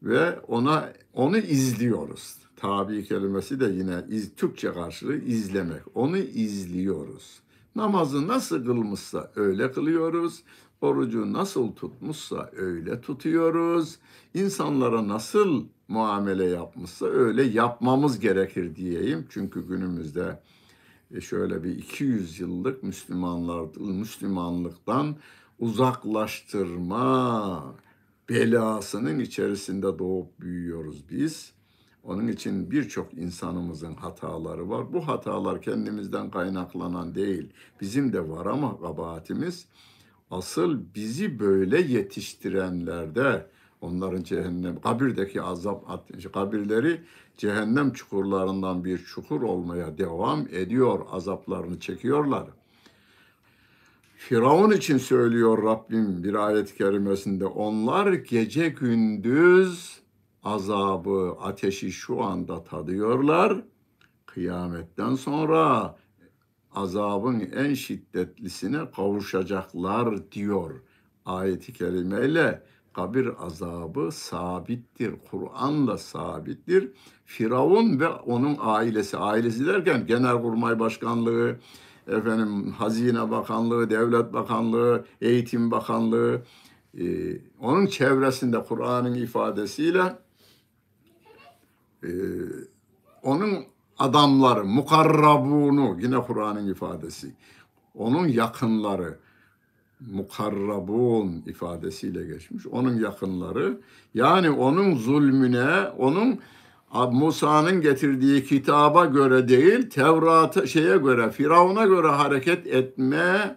ve 0.04 0.40
ona 0.40 0.94
onu 1.14 1.38
izliyoruz. 1.38 2.38
Tabi 2.62 3.04
kelimesi 3.04 3.60
de 3.60 3.66
yine 3.66 4.06
iz, 4.10 4.36
Türkçe 4.36 4.74
karşılığı 4.74 5.18
izlemek. 5.18 5.82
Onu 5.96 6.18
izliyoruz. 6.18 7.40
Namazı 7.76 8.28
nasıl 8.28 8.66
kılmışsa 8.66 9.32
öyle 9.36 9.72
kılıyoruz. 9.72 10.44
Orucu 10.82 11.34
nasıl 11.34 11.72
tutmuşsa 11.72 12.52
öyle 12.56 13.02
tutuyoruz. 13.02 13.98
İnsanlara 14.34 15.08
nasıl 15.08 15.66
muamele 15.88 16.46
yapmışsa 16.46 17.06
öyle 17.06 17.44
yapmamız 17.44 18.20
gerekir 18.20 18.76
diyeyim. 18.76 19.26
Çünkü 19.30 19.68
günümüzde 19.68 20.40
e, 21.12 21.22
şöyle 21.22 21.64
bir 21.64 21.78
200 21.78 22.40
yıllık 22.40 22.84
Müslümanlar 22.84 23.68
Müslümanlıktan 23.80 25.16
uzaklaştırma 25.60 27.76
belasının 28.30 29.20
içerisinde 29.20 30.00
doğup 30.00 30.42
büyüyoruz 30.42 31.04
biz. 31.10 31.61
Onun 32.04 32.28
için 32.28 32.72
birçok 32.72 33.14
insanımızın 33.14 33.94
hataları 33.94 34.70
var. 34.70 34.94
Bu 34.94 35.08
hatalar 35.08 35.62
kendimizden 35.62 36.32
kaynaklanan 36.32 37.16
değil. 37.16 37.50
Bizim 37.82 38.14
de 38.14 38.30
var 38.30 38.46
ama 38.46 38.80
kabahatimiz 38.80 39.66
asıl 40.32 40.80
bizi 40.96 41.40
böyle 41.40 41.82
yetiştirenlerde 41.82 43.46
onların 43.82 44.24
cehennem 44.24 44.82
kabirdeki 44.82 45.42
azap 45.42 45.86
kabirleri 46.34 47.02
cehennem 47.38 47.94
çukurlarından 47.94 48.86
bir 48.86 48.98
çukur 48.98 49.42
olmaya 49.42 49.98
devam 49.98 50.48
ediyor. 50.52 51.00
Azaplarını 51.12 51.80
çekiyorlar. 51.80 52.48
Firavun 54.16 54.72
için 54.72 54.98
söylüyor 54.98 55.64
Rabbim 55.64 56.24
bir 56.24 56.34
ayet-i 56.34 56.78
kerimesinde 56.78 57.46
onlar 57.46 58.14
gece 58.14 58.70
gündüz 58.70 60.01
azabı, 60.44 61.38
ateşi 61.42 61.92
şu 61.92 62.22
anda 62.22 62.64
tadıyorlar. 62.64 63.64
Kıyametten 64.26 65.16
sonra 65.16 65.96
azabın 66.76 67.40
en 67.40 67.74
şiddetlisine 67.74 68.92
kavuşacaklar 68.92 70.32
diyor 70.32 70.82
ayeti 71.26 71.74
kerimeyle 71.74 72.64
kabir 72.94 73.30
azabı 73.46 74.10
sabittir. 74.12 75.14
Kur'an'la 75.32 75.98
sabittir. 75.98 76.92
Firavun 77.26 78.00
ve 78.00 78.08
onun 78.08 78.58
ailesi, 78.60 79.18
ailesi 79.18 79.68
derken 79.68 80.06
Genelkurmay 80.06 80.80
Başkanlığı, 80.80 81.56
efendim 82.08 82.72
Hazine 82.72 83.32
Bakanlığı, 83.32 83.90
Devlet 83.90 84.34
Bakanlığı, 84.34 85.06
Eğitim 85.22 85.72
Bakanlığı, 85.72 86.42
e, 87.00 87.04
onun 87.60 87.86
çevresinde 87.86 88.64
Kur'an'ın 88.64 89.14
ifadesiyle 89.14 90.18
e, 92.04 92.10
onun 93.24 93.66
adamları, 94.00 94.66
mukarrabunu, 94.66 95.98
yine 96.02 96.18
Kur'an'ın 96.18 96.68
ifadesi, 96.68 97.36
onun 97.96 98.28
yakınları, 98.28 99.20
mukarrabun 100.00 101.44
ifadesiyle 101.46 102.24
geçmiş. 102.24 102.68
Onun 102.68 103.00
yakınları 103.00 103.82
yani 104.14 104.50
onun 104.50 104.96
zulmüne, 104.96 105.90
onun 105.98 106.40
Musa'nın 107.12 107.82
getirdiği 107.82 108.46
kitaba 108.46 109.06
göre 109.06 109.48
değil, 109.48 109.90
Tevrat'a 109.90 110.68
şeye 110.68 110.98
göre, 110.98 111.32
Firavun'a 111.32 111.86
göre 111.86 112.08
hareket 112.08 112.68
etmeyi 112.68 113.50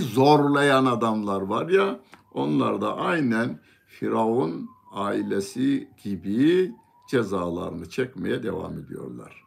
zorlayan 0.00 0.86
adamlar 0.86 1.40
var 1.40 1.68
ya, 1.68 2.00
onlar 2.34 2.80
da 2.80 2.96
aynen 2.96 3.58
Firavun 3.86 4.68
ailesi 4.92 5.88
gibi 6.04 6.72
cezalarını 7.12 7.88
çekmeye 7.88 8.42
devam 8.42 8.78
ediyorlar. 8.78 9.44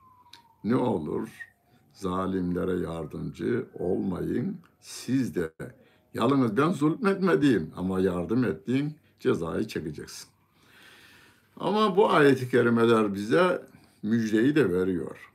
Ne 0.64 0.76
olur 0.76 1.30
zalimlere 1.94 2.80
yardımcı 2.80 3.68
olmayın. 3.80 4.58
Siz 4.82 5.36
de 5.36 5.52
yalnız 6.14 6.58
ben 6.58 6.72
zulmetmediğim 6.72 7.72
ama 7.76 8.00
yardım 8.00 8.44
ettiğim 8.44 8.96
cezayı 9.20 9.68
çekeceksin. 9.68 10.30
Ama 11.60 11.98
bu 11.98 12.10
ayeti 12.10 12.50
kerimeler 12.50 13.14
bize 13.14 13.62
müjdeyi 14.04 14.56
de 14.56 14.72
veriyor. 14.72 15.32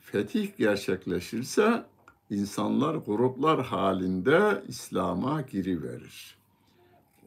Fetih 0.00 0.56
gerçekleşirse 0.58 1.84
insanlar 2.30 2.94
gruplar 2.94 3.64
halinde 3.66 4.64
İslam'a 4.68 5.40
giriverir. 5.40 6.36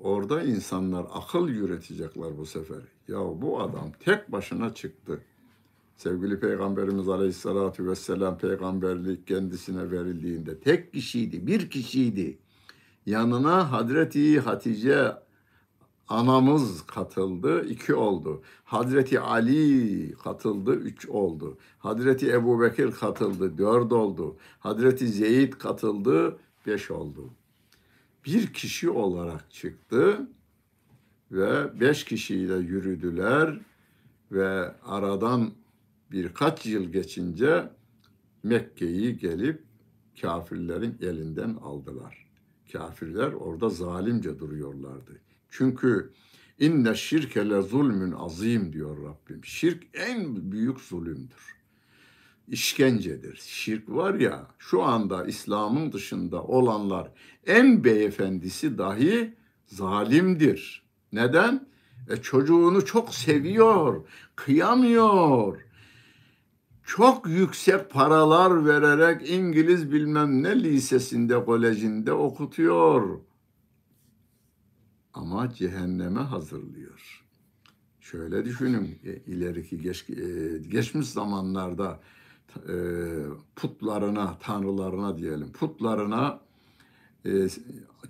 Orada 0.02 0.43
insanlar 0.43 1.06
akıl 1.13 1.50
yürütecekler 1.50 2.38
bu 2.38 2.45
sefer. 2.45 2.94
Ya 3.07 3.19
bu 3.41 3.61
adam 3.61 3.91
tek 3.99 4.31
başına 4.31 4.73
çıktı. 4.73 5.21
Sevgili 5.95 6.39
Peygamberimiz 6.39 7.09
Aleyhisselatü 7.09 7.87
Vesselam 7.87 8.37
peygamberlik 8.37 9.27
kendisine 9.27 9.91
verildiğinde 9.91 10.59
tek 10.59 10.93
kişiydi, 10.93 11.47
bir 11.47 11.69
kişiydi. 11.69 12.37
Yanına 13.05 13.71
Hadreti 13.71 14.39
Hatice 14.39 15.11
anamız 16.07 16.85
katıldı, 16.85 17.65
iki 17.65 17.95
oldu. 17.95 18.41
Hazreti 18.63 19.19
Ali 19.19 20.11
katıldı, 20.23 20.75
üç 20.75 21.05
oldu. 21.05 21.57
Hazreti 21.79 22.31
Ebu 22.31 22.61
Bekir 22.61 22.91
katıldı, 22.91 23.57
dört 23.57 23.93
oldu. 23.93 24.37
Hazreti 24.59 25.07
Zeyd 25.07 25.53
katıldı, 25.53 26.37
beş 26.67 26.91
oldu. 26.91 27.29
Bir 28.25 28.53
kişi 28.53 28.89
olarak 28.89 29.51
çıktı 29.51 30.27
ve 31.31 31.79
beş 31.79 32.03
kişiyle 32.03 32.55
yürüdüler 32.55 33.59
ve 34.31 34.79
aradan 34.81 35.51
birkaç 36.11 36.65
yıl 36.65 36.83
geçince 36.83 37.69
Mekke'yi 38.43 39.17
gelip 39.17 39.63
kafirlerin 40.21 40.97
elinden 41.01 41.55
aldılar. 41.55 42.27
Kafirler 42.71 43.33
orada 43.33 43.69
zalimce 43.69 44.39
duruyorlardı. 44.39 45.21
Çünkü 45.49 46.11
inne 46.59 46.95
şirke 46.95 47.49
le 47.49 47.61
zulmün 47.61 48.11
azim 48.11 48.73
diyor 48.73 48.97
Rabbim. 49.03 49.45
Şirk 49.45 49.83
en 49.93 50.51
büyük 50.51 50.79
zulümdür. 50.79 51.55
İşkencedir. 52.47 53.35
Şirk 53.35 53.89
var 53.89 54.13
ya 54.13 54.47
şu 54.57 54.83
anda 54.83 55.25
İslam'ın 55.25 55.91
dışında 55.91 56.43
olanlar 56.43 57.11
en 57.45 57.83
beyefendisi 57.83 58.77
dahi 58.77 59.33
zalimdir. 59.67 60.85
Neden? 61.15 61.67
E 62.10 62.17
çocuğunu 62.17 62.86
çok 62.86 63.15
seviyor, 63.15 64.08
kıyamıyor. 64.36 65.62
Çok 66.84 67.28
yüksek 67.28 67.91
paralar 67.91 68.65
vererek 68.65 69.30
İngiliz 69.30 69.91
bilmem 69.91 70.43
ne 70.43 70.63
lisesinde, 70.63 71.45
kolejinde 71.45 72.13
okutuyor. 72.13 73.19
Ama 75.13 75.54
cehenneme 75.54 76.19
hazırlıyor. 76.19 77.23
Şöyle 77.99 78.45
düşünün 78.45 78.99
e, 79.04 79.15
ileriki 79.15 79.82
geç, 79.82 80.10
e, 80.10 80.13
geçmiş 80.58 81.08
zamanlarda 81.08 81.99
e, 82.56 82.75
putlarına, 83.56 84.38
tanrılarına 84.39 85.17
diyelim, 85.17 85.51
putlarına 85.51 86.39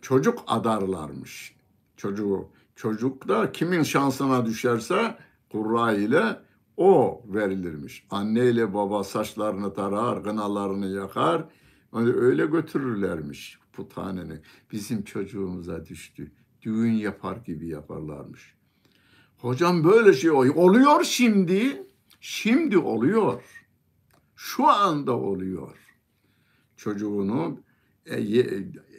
çocuk 0.02 0.44
adarlarmış. 0.48 1.56
Çocuğu 1.98 2.50
Çocuk 2.76 3.28
da 3.28 3.52
kimin 3.52 3.84
şansına 3.84 4.46
düşerse 4.46 5.18
kurra 5.52 5.94
ile 5.94 6.40
o 6.78 7.22
verilirmiş. 7.28 8.08
Anne 8.10 8.46
ile 8.46 8.74
baba 8.74 9.04
saçlarını 9.04 9.74
tarar, 9.74 10.18
gınalarını 10.18 10.88
yakar. 10.88 11.46
Öyle 11.94 12.46
götürürlermiş 12.46 13.60
puthaneni. 13.74 14.40
Bizim 14.72 15.04
çocuğumuza 15.04 15.86
düştü. 15.86 16.32
Düğün 16.62 16.92
yapar 16.92 17.38
gibi 17.38 17.68
yaparlarmış. 17.68 18.56
Hocam 19.38 19.84
böyle 19.84 20.14
şey 20.14 20.32
oluyor 20.32 21.04
şimdi. 21.04 21.84
Şimdi 22.20 22.78
oluyor. 22.78 23.44
Şu 24.36 24.68
anda 24.68 25.18
oluyor. 25.18 25.78
Çocuğunu 26.78 27.60
e, 28.06 28.46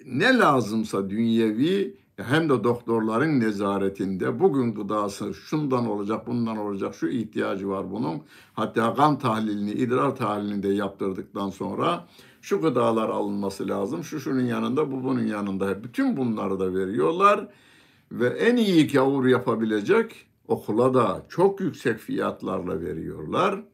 ne 0.06 0.38
lazımsa 0.38 1.10
dünyevi 1.10 1.96
hem 2.22 2.48
de 2.48 2.64
doktorların 2.64 3.40
nezaretinde 3.40 4.40
bugün 4.40 4.74
gıdası 4.74 5.34
şundan 5.34 5.88
olacak, 5.88 6.26
bundan 6.26 6.56
olacak, 6.56 6.94
şu 6.94 7.08
ihtiyacı 7.08 7.68
var 7.68 7.90
bunun. 7.90 8.22
Hatta 8.54 8.94
kan 8.94 9.18
tahlilini, 9.18 9.70
idrar 9.72 10.16
tahlilini 10.16 10.62
de 10.62 10.68
yaptırdıktan 10.68 11.50
sonra 11.50 12.08
şu 12.42 12.60
gıdalar 12.60 13.08
alınması 13.08 13.68
lazım, 13.68 14.04
şu 14.04 14.20
şunun 14.20 14.44
yanında, 14.44 14.92
bu 14.92 15.04
bunun 15.04 15.26
yanında. 15.26 15.84
Bütün 15.84 16.16
bunları 16.16 16.60
da 16.60 16.74
veriyorlar 16.74 17.48
ve 18.12 18.26
en 18.26 18.56
iyi 18.56 18.88
gavur 18.88 19.26
yapabilecek 19.26 20.26
okula 20.48 20.94
da 20.94 21.26
çok 21.28 21.60
yüksek 21.60 21.98
fiyatlarla 21.98 22.80
veriyorlar 22.80 23.64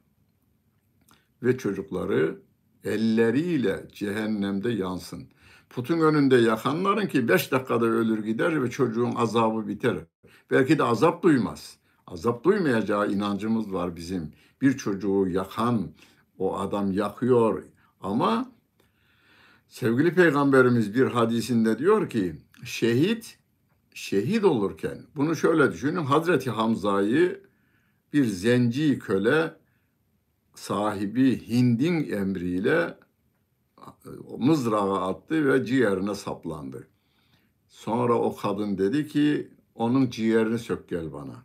ve 1.43 1.59
çocukları 1.59 2.39
elleriyle 2.85 3.89
cehennemde 3.93 4.71
yansın. 4.71 5.29
Putun 5.73 6.01
önünde 6.01 6.37
yakanların 6.37 7.07
ki 7.07 7.29
beş 7.29 7.53
dakikada 7.53 7.85
ölür 7.85 8.25
gider 8.25 8.63
ve 8.63 8.71
çocuğun 8.71 9.15
azabı 9.15 9.69
biter. 9.69 9.97
Belki 10.51 10.79
de 10.79 10.85
azap 10.85 11.23
duymaz. 11.23 11.77
Azap 12.07 12.45
duymayacağı 12.45 13.13
inancımız 13.13 13.73
var 13.73 13.97
bizim. 13.97 14.33
Bir 14.61 14.77
çocuğu 14.77 15.29
yakan 15.29 15.91
o 16.39 16.59
adam 16.59 16.93
yakıyor 16.93 17.63
ama 18.01 18.53
sevgili 19.69 20.15
peygamberimiz 20.15 20.95
bir 20.95 21.07
hadisinde 21.07 21.79
diyor 21.79 22.11
ki 22.11 22.37
şehit 22.65 23.39
şehit 23.95 24.45
olurken 24.45 24.99
bunu 25.17 25.37
şöyle 25.37 25.73
düşünün 25.73 26.05
Hazreti 26.05 26.51
Hamza'yı 26.51 27.41
bir 28.13 28.25
zenci 28.25 28.99
köle 28.99 29.55
sahibi 30.55 31.49
Hind'in 31.49 32.13
emriyle 32.13 32.99
mızrağı 34.39 35.01
attı 35.01 35.49
ve 35.49 35.65
ciğerine 35.67 36.15
saplandı. 36.15 36.87
Sonra 37.69 38.15
o 38.15 38.37
kadın 38.37 38.79
dedi 38.79 39.09
ki 39.09 39.49
onun 39.75 40.11
ciğerini 40.11 40.59
sök 40.59 40.89
gel 40.89 41.13
bana. 41.13 41.45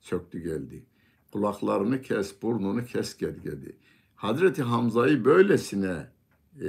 Söktü 0.00 0.38
geldi. 0.38 0.84
kulaklarını 1.32 2.02
kes, 2.02 2.42
burnunu 2.42 2.84
kes 2.84 3.20
dedi. 3.20 3.76
Hazreti 4.14 4.62
Hamza'yı 4.62 5.24
böylesine 5.24 6.06
e, 6.60 6.68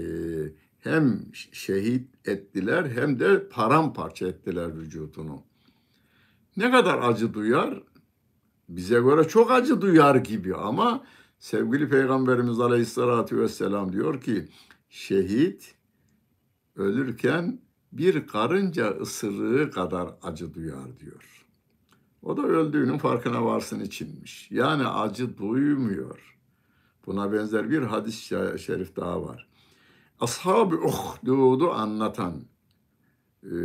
hem 0.79 1.21
şehit 1.33 2.27
ettiler 2.27 2.85
hem 2.85 3.19
de 3.19 3.49
paramparça 3.49 4.27
ettiler 4.27 4.77
vücudunu. 4.77 5.43
Ne 6.57 6.71
kadar 6.71 6.97
acı 6.97 7.33
duyar? 7.33 7.83
Bize 8.69 8.99
göre 8.99 9.27
çok 9.27 9.51
acı 9.51 9.81
duyar 9.81 10.15
gibi 10.15 10.55
ama 10.55 11.03
sevgili 11.39 11.89
Peygamberimiz 11.89 12.59
Aleyhisselatü 12.59 13.39
Vesselam 13.39 13.93
diyor 13.93 14.21
ki 14.21 14.47
şehit 14.89 15.75
ölürken 16.75 17.61
bir 17.91 18.27
karınca 18.27 18.89
ısırığı 18.89 19.71
kadar 19.71 20.09
acı 20.21 20.53
duyar 20.53 20.99
diyor. 20.99 21.45
O 22.21 22.37
da 22.37 22.41
öldüğünün 22.41 22.97
farkına 22.97 23.45
varsın 23.45 23.79
içinmiş. 23.79 24.51
Yani 24.51 24.87
acı 24.87 25.37
duymuyor. 25.37 26.37
Buna 27.05 27.31
benzer 27.31 27.69
bir 27.69 27.81
hadis-i 27.81 28.59
şerif 28.59 28.95
daha 28.95 29.23
var. 29.23 29.47
Ashab-ı 30.19 30.75
Uhdud'u 30.75 31.71
anlatan 31.71 32.43
e, 33.43 33.55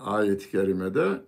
ayet-i 0.00 0.50
kerimede 0.50 1.24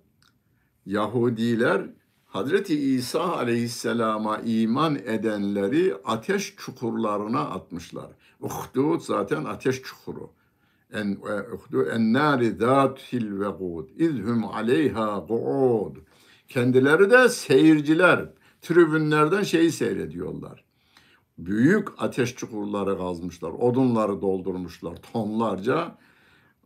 Yahudiler 0.86 1.90
Hazreti 2.30 2.80
İsa 2.80 3.36
aleyhisselama 3.36 4.38
iman 4.38 4.94
edenleri 4.94 5.94
ateş 6.04 6.54
çukurlarına 6.56 7.40
atmışlar. 7.40 8.10
Uhdud 8.40 9.00
zaten 9.00 9.44
ateş 9.44 9.82
çukuru. 9.82 10.30
En 10.92 11.18
uhdu 11.54 11.82
en 11.82 12.12
nari 12.12 12.50
zatil 12.50 13.40
vegud 13.40 13.88
izhum 13.96 14.44
aleyha 14.44 15.26
qu'ud. 15.28 15.96
Kendileri 16.48 17.10
de 17.10 17.28
seyirciler. 17.28 18.28
Tribünlerden 18.62 19.42
şeyi 19.42 19.72
seyrediyorlar. 19.72 20.64
Büyük 21.38 21.88
ateş 21.98 22.34
çukurları 22.34 22.98
kazmışlar. 22.98 23.50
Odunları 23.50 24.22
doldurmuşlar 24.22 24.96
tonlarca. 25.12 25.98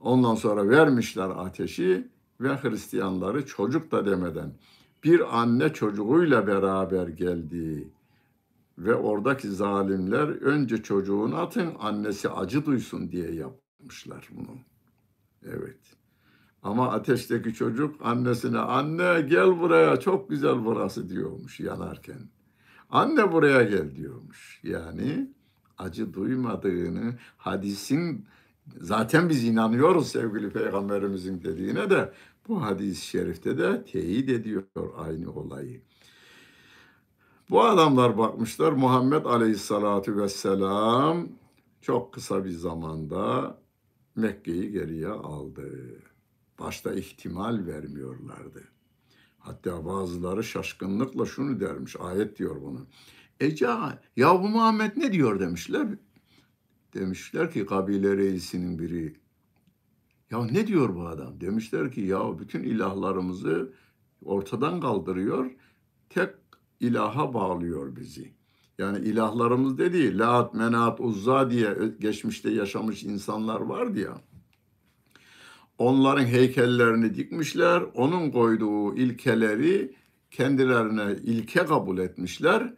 Ondan 0.00 0.34
sonra 0.34 0.68
vermişler 0.68 1.30
ateşi 1.30 2.08
ve 2.40 2.56
Hristiyanları 2.56 3.46
çocuk 3.46 3.92
da 3.92 4.06
demeden 4.06 4.52
bir 5.04 5.40
anne 5.40 5.72
çocuğuyla 5.72 6.46
beraber 6.46 7.08
geldi 7.08 7.92
ve 8.78 8.94
oradaki 8.94 9.48
zalimler 9.48 10.28
önce 10.28 10.82
çocuğunu 10.82 11.36
atın 11.36 11.72
annesi 11.80 12.30
acı 12.30 12.66
duysun 12.66 13.10
diye 13.10 13.30
yapmışlar 13.34 14.28
bunu. 14.30 14.58
Evet. 15.46 15.80
Ama 16.62 16.92
ateşteki 16.92 17.54
çocuk 17.54 17.96
annesine 18.00 18.58
anne 18.58 19.20
gel 19.20 19.60
buraya 19.60 20.00
çok 20.00 20.30
güzel 20.30 20.64
burası 20.64 21.08
diyormuş 21.08 21.60
yanarken. 21.60 22.28
Anne 22.90 23.32
buraya 23.32 23.62
gel 23.62 23.96
diyormuş. 23.96 24.60
Yani 24.62 25.30
acı 25.78 26.14
duymadığını 26.14 27.18
hadisin 27.36 28.26
zaten 28.80 29.28
biz 29.28 29.44
inanıyoruz 29.44 30.08
sevgili 30.08 30.50
peygamberimizin 30.50 31.42
dediğine 31.42 31.90
de 31.90 32.12
bu 32.48 32.62
hadis-i 32.62 33.06
şerifte 33.06 33.58
de 33.58 33.84
teyit 33.84 34.28
ediyor 34.28 34.64
aynı 34.96 35.32
olayı. 35.32 35.82
Bu 37.50 37.64
adamlar 37.64 38.18
bakmışlar 38.18 38.72
Muhammed 38.72 39.24
Aleyhisselatü 39.24 40.16
Vesselam 40.16 41.28
çok 41.80 42.14
kısa 42.14 42.44
bir 42.44 42.50
zamanda 42.50 43.58
Mekke'yi 44.16 44.72
geriye 44.72 45.08
aldı. 45.08 45.70
Başta 46.58 46.94
ihtimal 46.94 47.66
vermiyorlardı. 47.66 48.62
Hatta 49.38 49.84
bazıları 49.84 50.44
şaşkınlıkla 50.44 51.26
şunu 51.26 51.60
dermiş, 51.60 51.96
ayet 52.00 52.38
diyor 52.38 52.62
bunu. 52.62 52.86
Eca, 53.40 53.98
ya 54.16 54.42
bu 54.42 54.48
Muhammed 54.48 54.96
ne 54.96 55.12
diyor 55.12 55.40
demişler. 55.40 55.88
Demişler 56.94 57.50
ki 57.50 57.66
kabile 57.66 58.16
reisinin 58.16 58.78
biri 58.78 59.16
ya 60.30 60.44
ne 60.44 60.66
diyor 60.66 60.94
bu 60.96 61.06
adam? 61.06 61.40
Demişler 61.40 61.92
ki 61.92 62.00
ya 62.00 62.38
bütün 62.38 62.62
ilahlarımızı 62.62 63.72
ortadan 64.24 64.80
kaldırıyor. 64.80 65.50
Tek 66.10 66.30
ilaha 66.80 67.34
bağlıyor 67.34 67.96
bizi. 67.96 68.32
Yani 68.78 68.98
ilahlarımız 68.98 69.78
dediği 69.78 70.18
Lat, 70.18 70.54
Menat, 70.54 71.00
Uzza 71.00 71.50
diye 71.50 71.76
geçmişte 72.00 72.50
yaşamış 72.50 73.04
insanlar 73.04 73.60
vardı 73.60 74.00
ya. 74.00 74.20
Onların 75.78 76.24
heykellerini 76.24 77.14
dikmişler. 77.14 77.82
Onun 77.94 78.30
koyduğu 78.30 78.96
ilkeleri 78.96 79.94
kendilerine 80.30 81.16
ilke 81.22 81.64
kabul 81.64 81.98
etmişler. 81.98 82.74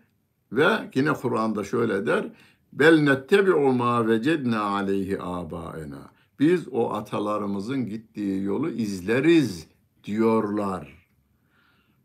Ve 0.53 0.91
yine 0.95 1.13
Kur'an'da 1.13 1.65
şöyle 1.65 2.07
der. 2.07 2.33
Bel 2.73 3.01
nettebi'u 3.01 3.73
ma 3.73 4.09
vecedna 4.09 4.63
aleyhi 4.63 5.23
abaena 5.23 6.11
biz 6.41 6.69
o 6.73 6.91
atalarımızın 6.93 7.87
gittiği 7.87 8.43
yolu 8.43 8.71
izleriz 8.71 9.67
diyorlar. 10.05 11.09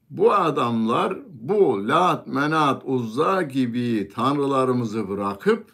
Bu 0.09 0.33
adamlar 0.33 1.17
bu 1.29 1.87
Lat, 1.87 2.27
Menat, 2.27 2.81
Uzza 2.85 3.41
gibi 3.41 4.09
tanrılarımızı 4.15 5.09
bırakıp 5.09 5.71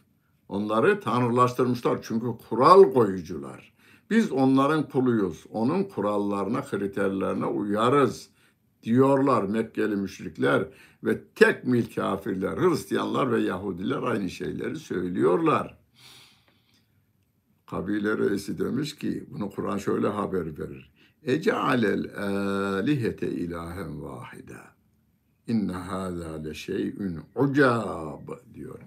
onları 0.50 1.00
tanrılaştırmışlar. 1.00 2.00
Çünkü 2.02 2.28
kural 2.50 2.94
koyucular. 2.94 3.74
Biz 4.10 4.32
onların 4.32 4.90
kuluyuz. 4.90 5.46
Onun 5.52 5.84
kurallarına, 5.84 6.62
kriterlerine 6.62 7.46
uyarız 7.46 8.30
diyorlar 8.88 9.44
Mekkeli 9.44 9.96
müşrikler 9.96 10.68
ve 11.04 11.24
tek 11.36 11.64
mil 11.64 11.94
kafirler, 11.96 12.58
Hristiyanlar 12.58 13.32
ve 13.32 13.42
Yahudiler 13.42 14.04
aynı 14.04 14.30
şeyleri 14.30 14.76
söylüyorlar. 14.76 15.78
Kabile 17.66 18.18
reisi 18.18 18.60
demiş 18.60 18.96
ki, 18.96 19.26
bunu 19.30 19.50
Kur'an 19.50 19.78
şöyle 19.78 20.08
haber 20.08 20.60
verir. 20.60 20.92
Ece'alel 21.24 22.18
alihete 22.78 23.30
ilahen 23.32 24.02
vahide. 24.02 24.58
İnne 25.48 25.72
hâzâ 25.72 26.44
le 26.44 26.54
şey'ün 26.54 27.20
ucab 27.36 28.28
diyor. 28.54 28.80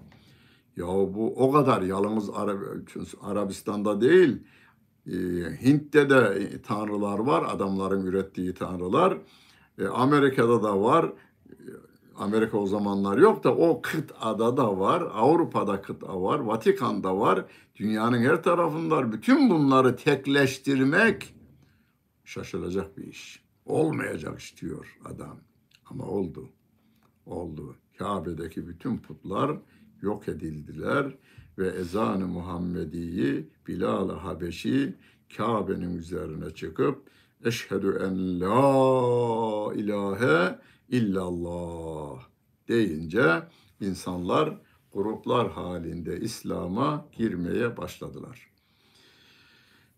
Ya 0.77 0.87
bu 0.87 1.33
o 1.35 1.51
kadar 1.51 1.81
yalnız 1.81 2.29
Arabistan'da 3.21 4.01
değil, 4.01 4.43
e, 5.07 5.13
Hint'te 5.63 6.09
de 6.09 6.49
tanrılar 6.61 7.19
var, 7.19 7.45
adamların 7.55 8.05
ürettiği 8.05 8.53
tanrılar. 8.53 9.17
E, 9.79 9.87
Amerika'da 9.87 10.63
da 10.63 10.81
var, 10.81 11.13
Amerika 12.15 12.57
o 12.57 12.67
zamanlar 12.67 13.17
yok 13.17 13.43
da 13.43 13.55
o 13.55 13.81
kıtada 13.81 14.57
da 14.57 14.79
var, 14.79 15.01
Avrupa'da 15.13 15.81
kıta 15.81 16.21
var, 16.21 16.39
Vatikan'da 16.39 17.17
var, 17.17 17.45
dünyanın 17.75 18.19
her 18.19 18.43
tarafında 18.43 19.11
bütün 19.11 19.49
bunları 19.49 19.95
tekleştirmek 19.95 21.35
şaşılacak 22.25 22.97
bir 22.97 23.03
iş. 23.03 23.43
Olmayacak 23.65 24.39
istiyor 24.39 24.97
adam. 25.05 25.39
Ama 25.85 26.05
oldu. 26.05 26.49
Oldu. 27.25 27.75
Kabe'deki 27.97 28.67
bütün 28.67 28.97
putlar 28.97 29.57
yok 30.01 30.27
edildiler 30.27 31.15
ve 31.57 31.67
ezanı 31.67 32.27
Muhammedi'yi 32.27 33.49
Bilal-i 33.67 34.11
Habeşi 34.11 34.95
Kabe'nin 35.37 35.97
üzerine 35.97 36.49
çıkıp 36.49 37.09
Eşhedü 37.45 37.99
en 38.05 38.39
la 38.39 39.73
ilahe 39.73 40.59
illallah 40.89 42.19
deyince 42.67 43.43
insanlar 43.79 44.61
gruplar 44.93 45.51
halinde 45.51 46.19
İslam'a 46.19 47.05
girmeye 47.17 47.77
başladılar. 47.77 48.51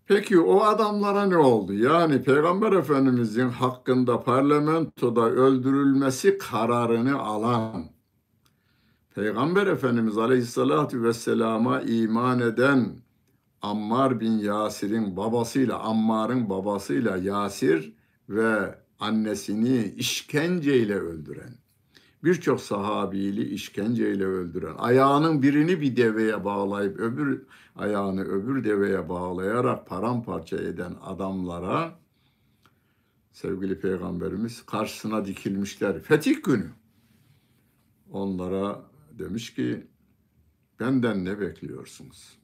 Peki 0.07 0.39
o 0.39 0.61
adamlara 0.61 1.25
ne 1.25 1.37
oldu? 1.37 1.73
Yani 1.73 2.23
Peygamber 2.23 2.71
Efendimizin 2.71 3.49
hakkında 3.49 4.23
parlamentoda 4.23 5.29
öldürülmesi 5.29 6.37
kararını 6.37 7.19
alan, 7.19 7.85
Peygamber 9.15 9.67
Efendimiz 9.67 10.17
Aleyhisselatü 10.17 11.03
Vesselam'a 11.03 11.81
iman 11.81 12.39
eden 12.39 12.95
Ammar 13.63 14.19
bin 14.19 14.37
Yasir'in 14.37 15.17
babasıyla, 15.17 15.79
Ammar'ın 15.79 16.49
babasıyla 16.49 17.17
Yasir 17.17 17.93
ve 18.29 18.79
annesini 18.99 19.93
işkenceyle 19.97 20.95
öldüren, 20.95 21.55
birçok 22.23 22.61
sahabili 22.61 23.49
işkenceyle 23.49 24.25
öldüren, 24.25 24.75
ayağının 24.77 25.41
birini 25.41 25.81
bir 25.81 25.95
deveye 25.95 26.45
bağlayıp 26.45 26.99
öbür 26.99 27.43
ayağını 27.75 28.23
öbür 28.23 28.63
deveye 28.63 29.09
bağlayarak 29.09 29.87
paramparça 29.87 30.57
eden 30.57 30.95
adamlara 31.01 31.99
sevgili 33.31 33.79
peygamberimiz 33.79 34.65
karşısına 34.65 35.25
dikilmişler. 35.25 35.99
Fetih 35.99 36.43
günü. 36.43 36.69
Onlara 38.11 38.81
demiş 39.11 39.53
ki 39.53 39.87
benden 40.79 41.25
ne 41.25 41.39
bekliyorsunuz? 41.39 42.42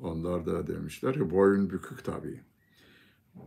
Onlar 0.00 0.46
da 0.46 0.66
demişler 0.66 1.14
ki 1.14 1.30
boyun 1.30 1.70
bükük 1.70 2.04
tabii. 2.04 2.40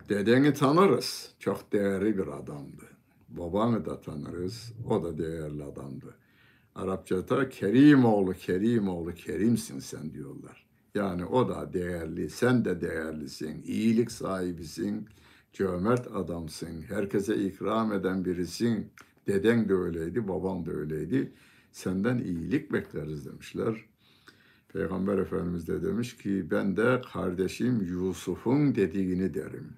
Dedeni 0.10 0.54
tanırız. 0.54 1.36
Çok 1.40 1.74
değerli 1.74 2.18
bir 2.18 2.28
adamdı. 2.28 2.84
babanı 3.30 3.86
da 3.86 4.02
tanırız. 4.02 4.74
O 4.90 5.04
da 5.04 5.18
değerli 5.18 5.64
adamdı. 5.64 6.16
Arapçada 6.76 7.50
Kerimoğlu, 7.50 8.34
Kerimoğlu, 8.34 9.14
Kerimsin 9.14 9.80
sen 9.80 10.14
diyorlar. 10.14 10.68
Yani 10.96 11.26
o 11.26 11.50
da 11.50 11.74
değerli, 11.74 12.30
sen 12.30 12.66
de 12.66 12.82
değerlisin, 12.82 13.64
iyilik 13.64 14.12
sahibisin, 14.12 15.08
cömert 15.54 16.08
adamsın, 16.16 16.82
herkese 16.82 17.36
ikram 17.36 17.94
eden 17.94 18.26
birisin. 18.26 18.92
Deden 19.28 19.70
de 19.70 19.74
öyleydi, 19.74 20.28
babam 20.28 20.66
da 20.66 20.72
öyleydi. 20.72 21.32
Senden 21.72 22.18
iyilik 22.18 22.74
bekleriz 22.74 23.26
demişler. 23.26 23.86
Peygamber 24.74 25.18
Efendimiz 25.18 25.68
de 25.68 25.84
demiş 25.84 26.18
ki 26.18 26.52
ben 26.52 26.78
de 26.78 27.02
kardeşim 27.14 27.82
Yusuf'un 27.82 28.76
dediğini 28.76 29.34
derim. 29.34 29.74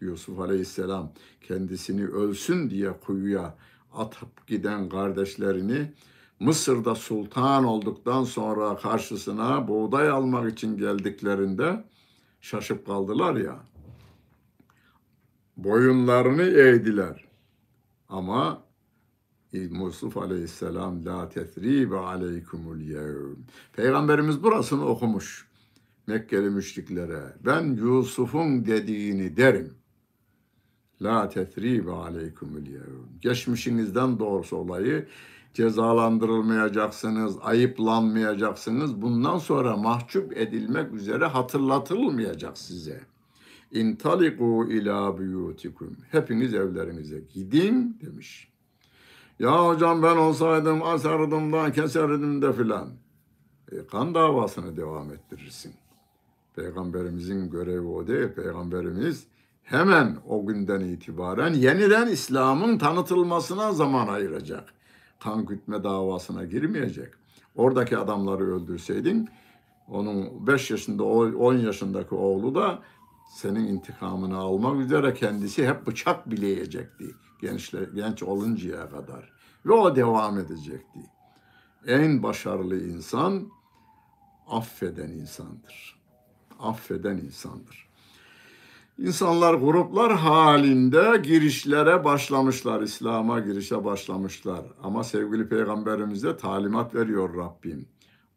Yusuf 0.00 0.40
Aleyhisselam 0.40 1.12
kendisini 1.40 2.06
ölsün 2.06 2.70
diye 2.70 2.92
kuyuya 2.92 3.54
atıp 3.94 4.46
giden 4.46 4.88
kardeşlerini 4.88 5.92
Mısır'da 6.40 6.94
sultan 6.94 7.64
olduktan 7.64 8.24
sonra 8.24 8.76
karşısına 8.76 9.68
buğday 9.68 10.08
almak 10.08 10.52
için 10.52 10.76
geldiklerinde 10.78 11.84
şaşıp 12.40 12.86
kaldılar 12.86 13.34
ya. 13.36 13.56
Boyunlarını 15.56 16.42
eğdiler. 16.42 17.24
Ama 18.08 18.65
Yusuf 19.52 20.16
aleyhisselam 20.16 21.04
la 21.04 21.28
tesribe 21.28 21.96
aleykumul 21.96 22.80
yevm. 22.80 23.36
Peygamberimiz 23.72 24.42
burasını 24.42 24.86
okumuş. 24.86 25.46
Mekkeli 26.06 26.50
müşriklere. 26.50 27.22
Ben 27.44 27.62
Yusuf'un 27.62 28.66
dediğini 28.66 29.36
derim. 29.36 29.74
La 31.02 31.28
tesribe 31.28 31.92
aleykumul 31.92 32.66
yevm. 32.66 33.20
Geçmişinizden 33.22 34.18
doğrusu 34.18 34.56
olayı 34.56 35.06
cezalandırılmayacaksınız, 35.54 37.36
ayıplanmayacaksınız. 37.42 39.02
Bundan 39.02 39.38
sonra 39.38 39.76
mahcup 39.76 40.36
edilmek 40.36 40.92
üzere 40.92 41.26
hatırlatılmayacak 41.26 42.58
size. 42.58 43.00
İntaliku 43.72 44.66
ila 44.70 45.18
buyutikum. 45.18 45.96
Hepiniz 46.10 46.54
evlerinize 46.54 47.20
gidin 47.34 47.98
demiş. 48.02 48.48
Ya 49.38 49.66
hocam 49.66 50.02
ben 50.02 50.16
olsaydım 50.16 50.82
asardım 50.82 51.52
da 51.52 51.72
keserdim 51.72 52.42
de 52.42 52.52
filan. 52.52 52.88
E, 53.72 53.86
kan 53.86 54.14
davasını 54.14 54.76
devam 54.76 55.12
ettirirsin. 55.12 55.74
Peygamberimizin 56.54 57.50
görevi 57.50 57.86
o 57.86 58.06
değil. 58.06 58.28
Peygamberimiz 58.28 59.26
hemen 59.62 60.16
o 60.28 60.46
günden 60.46 60.80
itibaren 60.80 61.54
yeniden 61.54 62.08
İslam'ın 62.08 62.78
tanıtılmasına 62.78 63.72
zaman 63.72 64.08
ayıracak. 64.08 64.74
Kan 65.20 65.46
gütme 65.46 65.84
davasına 65.84 66.44
girmeyecek. 66.44 67.08
Oradaki 67.56 67.98
adamları 67.98 68.54
öldürseydin 68.54 69.28
onun 69.88 70.46
5 70.46 70.70
yaşında 70.70 71.04
10 71.04 71.54
yaşındaki 71.54 72.14
oğlu 72.14 72.54
da 72.54 72.78
senin 73.34 73.66
intikamını 73.66 74.36
almak 74.36 74.80
üzere 74.80 75.14
kendisi 75.14 75.68
hep 75.68 75.86
bıçak 75.86 76.30
bileyecekti 76.30 77.25
gençler, 77.40 77.88
genç 77.94 78.22
oluncaya 78.22 78.90
kadar. 78.90 79.32
Ve 79.66 79.72
o 79.72 79.96
devam 79.96 80.38
edecekti. 80.38 81.00
En 81.86 82.22
başarılı 82.22 82.80
insan 82.80 83.48
affeden 84.48 85.08
insandır. 85.08 86.00
Affeden 86.60 87.16
insandır. 87.16 87.86
İnsanlar 88.98 89.54
gruplar 89.54 90.16
halinde 90.16 91.20
girişlere 91.22 92.04
başlamışlar, 92.04 92.82
İslam'a 92.82 93.40
girişe 93.40 93.84
başlamışlar. 93.84 94.64
Ama 94.82 95.04
sevgili 95.04 95.48
peygamberimize 95.48 96.36
talimat 96.36 96.94
veriyor 96.94 97.36
Rabbim. 97.36 97.88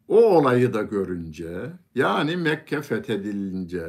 O 0.08 0.16
olayı 0.16 0.74
da 0.74 0.82
görünce, 0.82 1.72
yani 1.94 2.36
Mekke 2.36 2.82
fethedilince, 2.82 3.86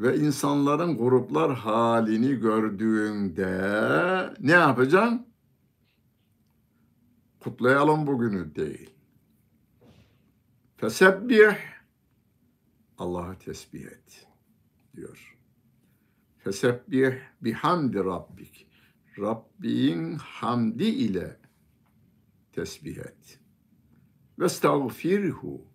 ve 0.00 0.18
insanların 0.18 0.98
gruplar 0.98 1.54
halini 1.54 2.34
gördüğünde 2.34 4.34
ne 4.40 4.52
yapacaksın? 4.52 5.26
Kutlayalım 7.40 8.06
bugünü 8.06 8.54
değil. 8.54 8.90
Fesebbih 10.76 11.56
Allah'a 12.98 13.38
tesbih 13.38 13.84
et 13.84 14.26
diyor. 14.96 15.36
Fesebbih 16.38 17.12
bihamdi 17.40 17.98
rabbik. 17.98 18.68
Rabbin 19.18 20.14
hamdi 20.14 20.84
ile 20.84 21.36
tesbih 22.52 22.98
et. 22.98 23.40
Ve 24.38 24.44
estağfirhu 24.44 25.66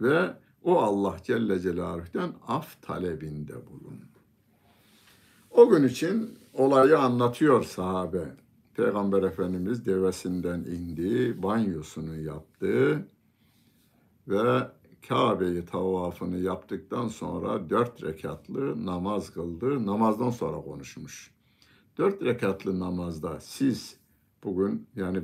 ve 0.00 0.36
o 0.64 0.78
Allah 0.78 1.16
Celle 1.24 1.60
Celaluhu'dan 1.60 2.34
af 2.48 2.82
talebinde 2.82 3.54
bulun. 3.54 4.00
O 5.50 5.68
gün 5.68 5.84
için 5.84 6.38
olayı 6.52 6.98
anlatıyor 6.98 7.62
sahabe. 7.62 8.36
Peygamber 8.74 9.22
Efendimiz 9.22 9.86
devesinden 9.86 10.60
indi, 10.60 11.42
banyosunu 11.42 12.20
yaptı 12.20 13.06
ve 14.28 14.70
Kabe'yi 15.08 15.64
tavafını 15.64 16.38
yaptıktan 16.38 17.08
sonra 17.08 17.70
dört 17.70 18.02
rekatlı 18.02 18.86
namaz 18.86 19.30
kıldı. 19.30 19.86
Namazdan 19.86 20.30
sonra 20.30 20.56
konuşmuş. 20.56 21.34
Dört 21.98 22.22
rekatlı 22.22 22.80
namazda 22.80 23.40
siz 23.40 23.96
bugün 24.44 24.86
yani 24.96 25.22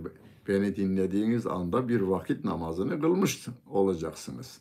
beni 0.49 0.77
dinlediğiniz 0.77 1.47
anda 1.47 1.89
bir 1.89 2.01
vakit 2.01 2.45
namazını 2.45 3.01
kılmış 3.01 3.47
olacaksınız. 3.71 4.61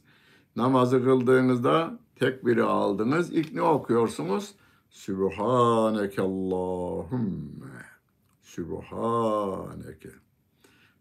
Namazı 0.56 1.04
kıldığınızda 1.04 2.00
tekbiri 2.16 2.64
aldınız. 2.64 3.34
İlk 3.34 3.54
ne 3.54 3.62
okuyorsunuz? 3.62 4.56
Sübhaneke 4.90 6.22
Allahümme. 6.22 7.86
Sübhaneke. 8.42 10.10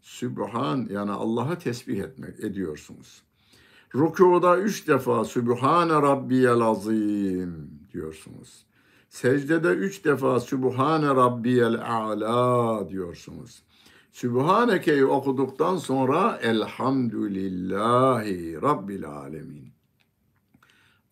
Sübhan 0.01 0.87
yani 0.91 1.11
Allah'a 1.11 1.57
tesbih 1.57 1.99
etmek 1.99 2.39
ediyorsunuz. 2.39 3.23
Rükuda 3.95 4.57
üç 4.57 4.87
defa 4.87 5.25
Sübhane 5.25 5.93
Rabbiyel 5.93 6.61
Azim 6.61 7.69
diyorsunuz. 7.93 8.65
Secdede 9.09 9.67
üç 9.67 10.05
defa 10.05 10.39
Sübhane 10.39 11.07
Rabbiyel 11.07 11.81
A'la 11.81 12.89
diyorsunuz. 12.89 13.63
Sübhaneke'yi 14.15 15.05
okuduktan 15.05 15.77
sonra 15.77 16.39
Elhamdülillahi 16.41 18.61
Rabbil 18.61 19.05
Alemin. 19.05 19.73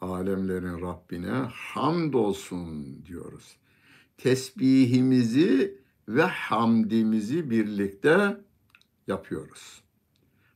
Alemlerin 0.02 0.82
Rabbine 0.82 1.50
hamdolsun 1.54 2.88
diyoruz. 3.06 3.58
Tesbihimizi 4.18 5.82
ve 6.08 6.22
hamdimizi 6.22 7.50
birlikte 7.50 8.38
yapıyoruz. 9.08 9.84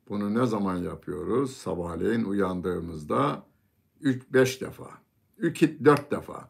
Bunu 0.10 0.34
ne 0.34 0.46
zaman 0.46 0.78
yapıyoruz? 0.78 1.58
Sabahleyin 1.58 2.24
uyandığımızda 2.24 3.44
3-5 4.02 4.62
defa, 4.62 4.90
2-4 5.40 6.12
defa. 6.12 6.50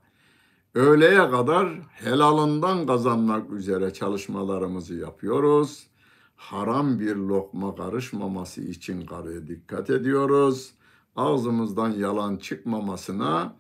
Öğleye 0.78 1.30
kadar 1.30 1.70
helalından 1.90 2.88
kazanmak 2.88 3.52
üzere 3.52 3.94
çalışmalarımızı 3.94 4.96
yapıyoruz. 4.96 5.88
Haram 6.36 7.00
bir 7.00 7.16
lokma 7.16 7.76
karışmaması 7.76 8.62
için 8.62 9.06
karıya 9.06 9.48
dikkat 9.48 9.90
ediyoruz. 9.90 10.74
Ağzımızdan 11.16 11.90
yalan 11.90 12.36
çıkmamasına, 12.36 13.56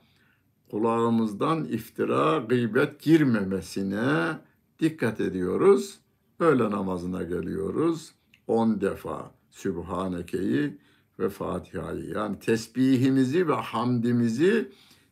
kulağımızdan 0.72 1.66
iftira, 1.66 2.38
gıybet 2.38 3.02
girmemesine 3.02 4.38
dikkat 4.80 5.22
ediyoruz. 5.22 6.00
Öğle 6.40 6.72
namazına 6.72 7.24
geliyoruz. 7.24 8.12
On 8.48 8.82
defa 8.82 9.32
Sübhaneke'yi 9.52 10.78
ve 11.20 11.30
Fatiha'yı 11.30 12.10
yani 12.10 12.40
tesbihimizi 12.40 13.48
ve 13.48 13.54
hamdimizi 13.54 14.72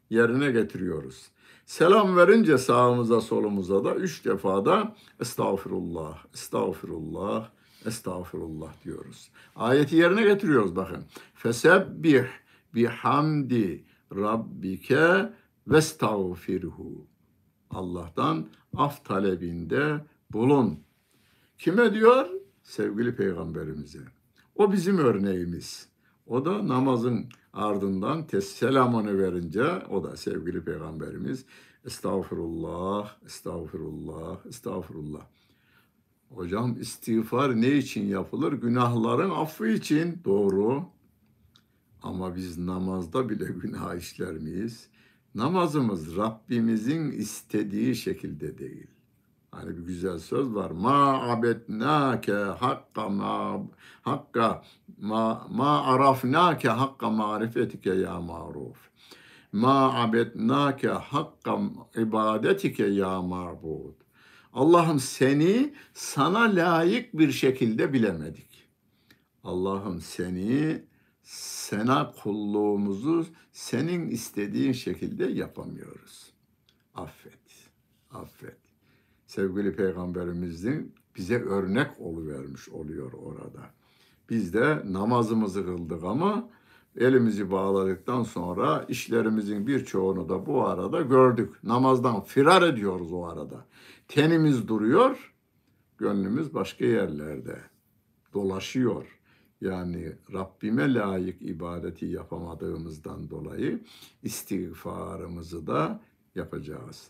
yerine 0.10 0.52
getiriyoruz. 0.52 1.35
Selam 1.66 2.18
verince 2.18 2.58
sağımıza 2.58 3.22
solumuza 3.22 3.84
da 3.84 3.96
üç 3.96 4.26
defa 4.26 4.66
da 4.66 4.96
estağfirullah, 5.20 6.26
estağfirullah, 6.34 7.50
estağfirullah 7.86 8.84
diyoruz. 8.84 9.30
Ayeti 9.56 9.96
yerine 9.96 10.24
getiriyoruz 10.24 10.76
bakın. 10.76 11.06
Fesebbih 11.34 12.26
bihamdi 12.76 13.86
rabbike 14.16 15.34
vestağfirhu. 15.68 17.08
Allah'tan 17.70 18.48
af 18.78 19.06
talebinde 19.06 20.06
bulun. 20.34 20.80
Kime 21.58 21.94
diyor? 21.94 22.30
Sevgili 22.64 23.16
peygamberimize. 23.16 24.00
O 24.56 24.72
bizim 24.72 24.98
örneğimiz. 24.98 25.90
O 26.28 26.46
da 26.46 26.68
namazın 26.68 27.30
ardından 27.56 28.26
selamını 28.42 29.18
verince 29.20 29.86
o 29.90 30.04
da 30.04 30.18
sevgili 30.18 30.64
peygamberimiz 30.64 31.46
Estağfurullah, 31.86 33.16
estağfurullah, 33.26 34.46
estağfurullah. 34.46 35.22
Hocam 36.30 36.82
istiğfar 36.82 37.62
ne 37.62 37.72
için 37.72 38.06
yapılır? 38.06 38.54
Günahların 38.54 39.30
affı 39.30 39.68
için. 39.68 40.22
Doğru. 40.26 40.86
Ama 42.04 42.36
biz 42.36 42.58
namazda 42.58 43.30
bile 43.30 43.46
günah 43.46 43.96
işler 43.96 44.34
miyiz? 44.34 44.88
Namazımız 45.36 46.18
Rabbimizin 46.18 47.12
istediği 47.12 47.96
şekilde 47.96 48.58
değil. 48.58 48.88
Hani 49.52 49.78
bir 49.78 49.84
güzel 49.84 50.20
söz 50.20 50.56
var. 50.56 50.72
Ma 50.72 51.30
abetnake 51.30 52.34
hakka 52.34 53.10
ma 53.10 53.62
hakka 54.02 54.64
ma 54.98 55.48
ma 55.52 55.84
arafnake 55.84 56.70
hakka 56.70 57.10
marifetike 57.10 57.90
ya 57.90 58.22
maruf. 58.22 58.78
Ma 59.52 59.94
abetnake 60.04 60.88
hakka 60.88 61.60
ibadetike 61.96 62.86
ya 62.86 63.22
marbud. 63.22 63.96
Allah'ım 64.54 65.00
seni 65.00 65.74
sana 65.94 66.40
layık 66.40 67.18
bir 67.18 67.32
şekilde 67.32 67.94
bilemedik. 67.94 68.68
Allah'ım 69.44 70.02
seni 70.02 70.84
sana 71.24 72.12
kulluğumuzu 72.12 73.26
senin 73.52 74.10
istediğin 74.10 74.72
şekilde 74.72 75.26
yapamıyoruz. 75.26 76.34
Affet, 76.96 77.70
affet. 78.12 78.58
Sevgili 79.28 79.76
Peygamberimizin 79.76 80.96
bize 81.16 81.44
örnek 81.44 82.02
oluvermiş 82.02 82.70
oluyor 82.70 83.14
orada. 83.14 83.74
Biz 84.30 84.54
de 84.54 84.82
namazımızı 84.86 85.66
kıldık 85.66 86.04
ama 86.04 86.50
elimizi 86.98 87.52
bağladıktan 87.52 88.24
sonra 88.24 88.86
işlerimizin 88.90 89.68
birçoğunu 89.68 90.30
da 90.30 90.46
bu 90.46 90.66
arada 90.66 91.02
gördük. 91.02 91.64
Namazdan 91.64 92.22
firar 92.22 92.62
ediyoruz 92.62 93.14
o 93.14 93.26
arada. 93.26 93.66
Tenimiz 94.08 94.68
duruyor, 94.68 95.34
gönlümüz 95.98 96.54
başka 96.54 96.86
yerlerde 96.86 97.58
dolaşıyor. 98.34 99.20
Yani 99.62 100.14
Rabbime 100.34 100.94
layık 100.94 101.42
ibadeti 101.42 102.06
yapamadığımızdan 102.06 103.30
dolayı 103.30 103.84
istiğfarımızı 104.24 105.68
da 105.68 106.00
yapacağız. 106.36 107.08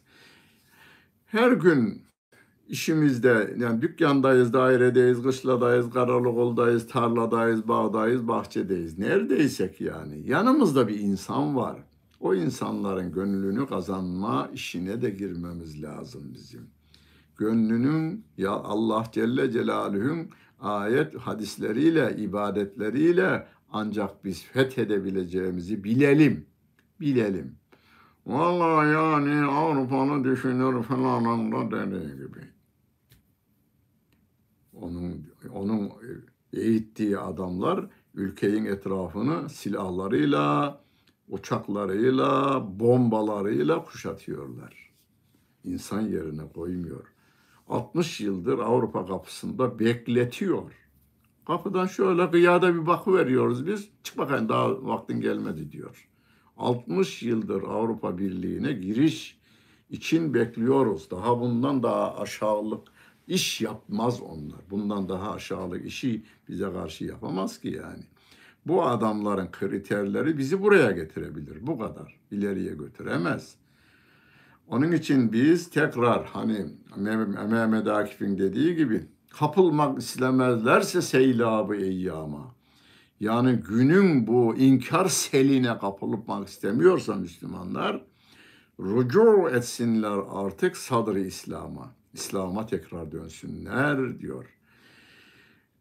Her 1.25 1.51
gün 1.51 2.03
işimizde 2.67 3.55
yani 3.59 3.81
dükkandayız, 3.81 4.53
dairedeyiz, 4.53 5.23
kışladayız, 5.23 5.89
karalıkoldayız, 5.89 6.87
tarladayız, 6.87 7.67
bağdayız, 7.67 8.27
bahçedeyiz. 8.27 8.99
Neredeysek 8.99 9.81
yani 9.81 10.29
yanımızda 10.29 10.87
bir 10.87 10.99
insan 10.99 11.55
var. 11.55 11.77
O 12.19 12.35
insanların 12.35 13.11
gönlünü 13.11 13.67
kazanma 13.67 14.49
işine 14.53 15.01
de 15.01 15.09
girmemiz 15.09 15.83
lazım 15.83 16.21
bizim. 16.33 16.61
Gönlünün 17.37 18.25
ya 18.37 18.51
Allah 18.51 19.03
Celle 19.11 19.51
Celaluhu'nun 19.51 20.29
ayet 20.59 21.15
hadisleriyle, 21.15 22.15
ibadetleriyle 22.17 23.47
ancak 23.71 24.25
biz 24.25 24.43
fethedebileceğimizi 24.43 25.83
bilelim. 25.83 26.45
Bilelim. 26.99 27.55
Vallahi 28.25 28.87
yani 28.93 29.45
Avrupa'nı 29.45 30.23
düşünür 30.23 30.83
falan 30.83 31.51
da 31.51 31.71
dediği 31.71 32.15
gibi. 32.15 32.54
Onun, 34.85 35.27
onun 35.53 35.91
eğittiği 36.53 37.17
adamlar 37.17 37.85
ülkenin 38.13 38.65
etrafını 38.65 39.49
silahlarıyla, 39.49 40.81
uçaklarıyla, 41.29 42.63
bombalarıyla 42.79 43.83
kuşatıyorlar. 43.83 44.91
İnsan 45.63 46.01
yerine 46.01 46.49
koymuyor. 46.53 47.05
60 47.67 48.21
yıldır 48.21 48.59
Avrupa 48.59 49.05
kapısında 49.05 49.79
bekletiyor. 49.79 50.71
Kapıdan 51.47 51.85
şöyle 51.85 52.31
kıyada 52.31 52.75
bir 52.75 52.87
bakı 52.87 53.13
veriyoruz 53.13 53.67
biz. 53.67 53.89
Çık 54.03 54.17
bakayım 54.17 54.49
daha 54.49 54.85
vaktin 54.85 55.21
gelmedi 55.21 55.71
diyor. 55.71 56.09
60 56.57 57.23
yıldır 57.23 57.63
Avrupa 57.63 58.17
Birliği'ne 58.17 58.73
giriş 58.73 59.37
için 59.89 60.33
bekliyoruz. 60.33 61.11
Daha 61.11 61.39
bundan 61.39 61.83
daha 61.83 62.17
aşağılık 62.17 62.87
iş 63.27 63.61
yapmaz 63.61 64.21
onlar. 64.21 64.59
Bundan 64.69 65.09
daha 65.09 65.31
aşağılık 65.31 65.85
işi 65.85 66.23
bize 66.49 66.71
karşı 66.73 67.05
yapamaz 67.05 67.59
ki 67.59 67.67
yani. 67.69 68.03
Bu 68.65 68.85
adamların 68.85 69.51
kriterleri 69.51 70.37
bizi 70.37 70.61
buraya 70.61 70.91
getirebilir. 70.91 71.67
Bu 71.67 71.79
kadar. 71.79 72.19
İleriye 72.31 72.73
götüremez. 72.73 73.55
Onun 74.67 74.91
için 74.91 75.33
biz 75.33 75.69
tekrar 75.69 76.25
hani 76.25 76.65
Mehmet 77.49 77.87
Akif'in 77.87 78.37
dediği 78.37 78.75
gibi 78.75 79.05
kapılmak 79.29 79.99
istemezlerse 79.99 81.01
seylabı 81.01 81.75
eyyama. 81.75 82.55
Yani 83.19 83.51
günün 83.51 84.27
bu 84.27 84.55
inkar 84.55 85.05
seline 85.05 85.77
kapılmak 85.77 86.47
istemiyorsa 86.47 87.15
Müslümanlar 87.15 88.05
rucu 88.79 89.49
etsinler 89.49 90.19
artık 90.31 90.77
sadrı 90.77 91.19
İslam'a. 91.19 91.95
İslam'a 92.15 92.65
tekrar 92.65 93.11
dönsünler 93.11 94.19
diyor. 94.19 94.45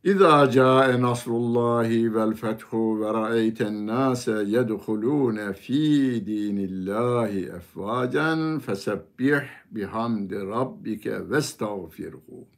İza 0.04 0.50
ca'e 0.50 1.02
nasrullahi 1.02 2.14
vel 2.14 2.34
fethu 2.34 3.00
ve 3.00 3.14
ra'eyten 3.14 3.86
nase 3.86 4.44
yedhulune 4.46 5.52
fi 5.52 6.22
dinillahi 6.26 7.46
efvacen 7.46 8.58
fesebbih 8.58 9.42
bihamdi 9.70 10.36
rabbike 10.36 11.30
vestağfirhu. 11.30 12.48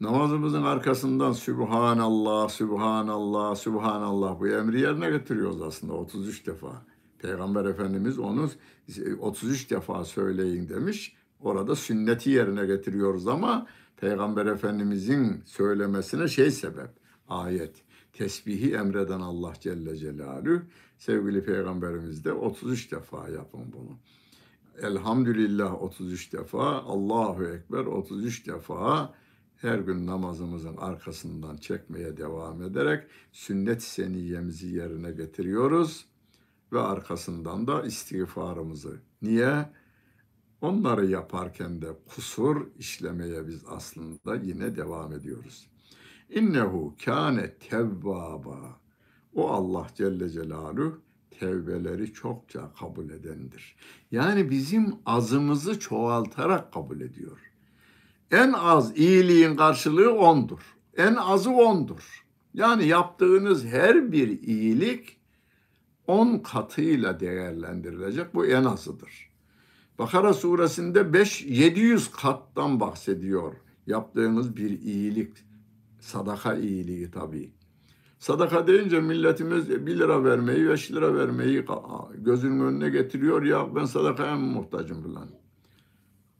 Namazımızın 0.00 0.62
arkasından 0.62 1.32
Sübhanallah, 1.32 2.48
Sübhanallah, 2.48 3.54
Sübhanallah 3.54 4.40
bu 4.40 4.48
emri 4.48 4.80
yerine 4.80 5.10
getiriyoruz 5.10 5.62
aslında 5.62 5.92
33 5.92 6.46
defa. 6.46 6.82
Peygamber 7.18 7.64
Efendimiz 7.64 8.18
onu 8.18 8.50
33 9.20 9.70
defa 9.70 10.04
söyleyin 10.04 10.68
demiş. 10.68 11.19
Orada 11.40 11.76
sünneti 11.76 12.30
yerine 12.30 12.66
getiriyoruz 12.66 13.26
ama 13.26 13.66
Peygamber 13.96 14.46
Efendimizin 14.46 15.42
söylemesine 15.46 16.28
şey 16.28 16.50
sebep, 16.50 16.90
ayet. 17.28 17.82
Tesbihi 18.12 18.74
emreden 18.74 19.20
Allah 19.20 19.52
Celle 19.60 19.96
Celaluhu 19.96 20.62
sevgili 20.98 21.44
Peygamberimiz 21.44 22.24
de 22.24 22.32
33 22.32 22.92
defa 22.92 23.28
yapın 23.28 23.60
bunu. 23.72 23.98
Elhamdülillah 24.82 25.82
33 25.82 26.32
defa, 26.32 26.82
Allahu 26.82 27.44
Ekber 27.44 27.84
33 27.84 28.46
defa 28.46 29.14
her 29.56 29.78
gün 29.78 30.06
namazımızın 30.06 30.76
arkasından 30.76 31.56
çekmeye 31.56 32.16
devam 32.16 32.62
ederek 32.62 33.04
sünnet 33.32 33.82
seniyemizi 33.82 34.66
yerine 34.66 35.10
getiriyoruz 35.10 36.06
ve 36.72 36.80
arkasından 36.80 37.66
da 37.66 37.82
istiğfarımızı. 37.82 39.00
Niye? 39.22 39.70
Onları 40.60 41.06
yaparken 41.06 41.82
de 41.82 41.86
kusur 42.08 42.66
işlemeye 42.78 43.48
biz 43.48 43.62
aslında 43.68 44.34
yine 44.34 44.76
devam 44.76 45.12
ediyoruz. 45.12 45.66
İnnehu 46.30 46.94
kâne 47.04 47.54
tevvaba. 47.54 48.80
O 49.34 49.48
Allah 49.50 49.86
Celle 49.94 50.28
Celaluhu 50.28 51.00
tevbeleri 51.30 52.12
çokça 52.12 52.72
kabul 52.78 53.10
edendir. 53.10 53.76
Yani 54.10 54.50
bizim 54.50 54.94
azımızı 55.06 55.78
çoğaltarak 55.78 56.72
kabul 56.72 57.00
ediyor. 57.00 57.38
En 58.30 58.52
az 58.52 58.96
iyiliğin 58.98 59.56
karşılığı 59.56 60.14
ondur. 60.14 60.60
En 60.96 61.14
azı 61.14 61.50
ondur. 61.50 62.24
Yani 62.54 62.86
yaptığınız 62.86 63.64
her 63.64 64.12
bir 64.12 64.42
iyilik 64.42 65.20
on 66.06 66.38
katıyla 66.38 67.20
değerlendirilecek. 67.20 68.34
Bu 68.34 68.46
en 68.46 68.64
azıdır. 68.64 69.29
Bakara 70.00 70.34
suresinde 70.34 71.12
5 71.12 71.42
700 71.42 72.10
kattan 72.10 72.80
bahsediyor. 72.80 73.52
Yaptığımız 73.86 74.56
bir 74.56 74.80
iyilik, 74.80 75.36
sadaka 75.98 76.56
iyiliği 76.56 77.10
tabii. 77.10 77.52
Sadaka 78.18 78.66
deyince 78.66 79.00
milletimiz 79.00 79.70
1 79.70 79.98
lira 79.98 80.24
vermeyi, 80.24 80.68
5 80.68 80.92
lira 80.92 81.14
vermeyi 81.14 81.64
gözünün 82.14 82.60
önüne 82.60 82.90
getiriyor 82.90 83.42
ya 83.42 83.74
ben 83.76 83.84
sadakaya 83.84 84.36
mı 84.36 84.46
muhtacım 84.46 85.02
falan. 85.02 85.28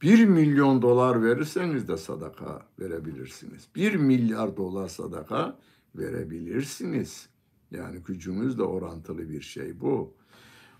1 0.01 0.25
milyon 0.25 0.81
dolar 0.81 1.23
verirseniz 1.23 1.87
de 1.87 1.97
sadaka 1.97 2.67
verebilirsiniz. 2.79 3.67
1 3.75 3.95
milyar 3.95 4.57
dolar 4.57 4.87
sadaka 4.87 5.57
verebilirsiniz. 5.95 7.29
Yani 7.71 7.99
gücümüzle 7.99 8.63
orantılı 8.63 9.29
bir 9.29 9.41
şey 9.41 9.79
bu. 9.81 10.13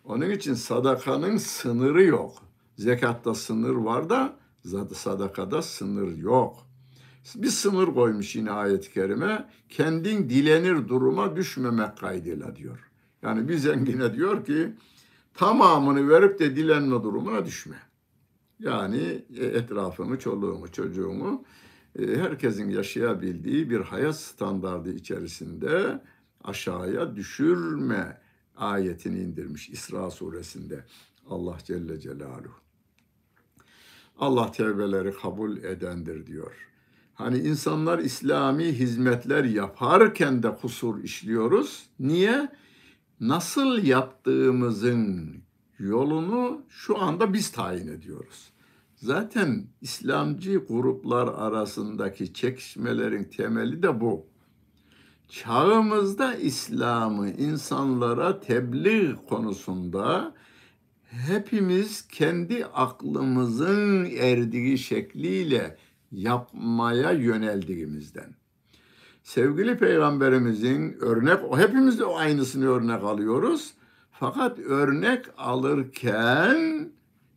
Onun 0.06 0.30
için 0.30 0.54
sadakanın 0.54 1.38
sınırı 1.38 2.04
yok. 2.04 2.51
Zekatta 2.82 3.34
sınır 3.34 3.76
var 3.76 4.10
da 4.10 4.38
sadakada 4.94 5.62
sınır 5.62 6.18
yok. 6.18 6.68
Bir 7.36 7.50
sınır 7.50 7.94
koymuş 7.94 8.36
yine 8.36 8.52
ayet-i 8.52 8.94
kerime. 8.94 9.50
Kendin 9.70 10.30
dilenir 10.30 10.88
duruma 10.88 11.36
düşmemek 11.36 11.98
kaydıyla 11.98 12.56
diyor. 12.56 12.92
Yani 13.22 13.50
bir 13.50 13.58
zengine 13.58 14.14
diyor 14.14 14.46
ki 14.46 14.74
tamamını 15.34 16.10
verip 16.10 16.40
de 16.40 16.56
dilenme 16.56 17.04
durumuna 17.04 17.46
düşme. 17.46 17.76
Yani 18.60 19.26
e, 19.38 19.46
etrafını, 19.46 20.20
çoluğumu, 20.20 20.72
çocuğumu 20.72 21.44
e, 22.00 22.06
herkesin 22.06 22.70
yaşayabildiği 22.70 23.70
bir 23.70 23.80
hayat 23.80 24.20
standardı 24.20 24.94
içerisinde 24.94 26.02
aşağıya 26.44 27.16
düşürme 27.16 28.22
ayetini 28.56 29.20
indirmiş 29.20 29.70
İsra 29.70 30.12
suresinde 30.12 30.86
Allah 31.30 31.58
Celle 31.66 32.00
Celaluhu. 32.00 32.61
Allah 34.22 34.52
tevbeleri 34.52 35.14
kabul 35.14 35.58
edendir 35.58 36.28
diyor. 36.28 36.52
Hani 37.14 37.38
insanlar 37.38 38.00
İslami 38.00 38.66
hizmetler 38.66 39.44
yaparken 39.44 40.44
de 40.44 40.56
kusur 40.56 41.04
işliyoruz. 41.04 41.86
Niye? 42.00 42.50
Nasıl 43.20 43.84
yaptığımızın 43.84 45.36
yolunu 45.80 46.62
şu 46.70 47.02
anda 47.02 47.34
biz 47.34 47.52
tayin 47.52 47.88
ediyoruz. 47.88 48.52
Zaten 48.96 49.68
İslamcı 49.82 50.58
gruplar 50.58 51.28
arasındaki 51.28 52.34
çekişmelerin 52.34 53.24
temeli 53.24 53.84
de 53.84 54.02
bu. 54.02 54.26
Çağımızda 55.30 56.36
İslam'ı 56.36 57.30
insanlara 57.30 58.40
tebliğ 58.40 59.16
konusunda 59.30 60.34
hepimiz 61.12 62.08
kendi 62.08 62.66
aklımızın 62.66 64.06
erdiği 64.06 64.78
şekliyle 64.78 65.78
yapmaya 66.12 67.12
yöneldiğimizden. 67.12 68.36
Sevgili 69.24 69.78
peygamberimizin 69.78 70.98
örnek, 71.02 71.40
hepimiz 71.58 72.00
de 72.00 72.06
aynısını 72.06 72.70
örnek 72.70 73.04
alıyoruz. 73.04 73.74
Fakat 74.12 74.60
örnek 74.60 75.26
alırken 75.38 76.92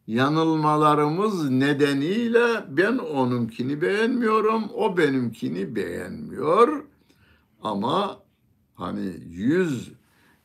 yanılmalarımız 0.07 1.51
nedeniyle 1.51 2.65
ben 2.69 2.99
onunkini 2.99 3.83
beğenmiyorum, 3.83 4.65
o 4.75 4.97
benimkini 4.97 5.77
beğenmiyor. 5.77 6.85
Ama 7.63 8.23
hani 8.75 9.13
yüz, 9.31 9.93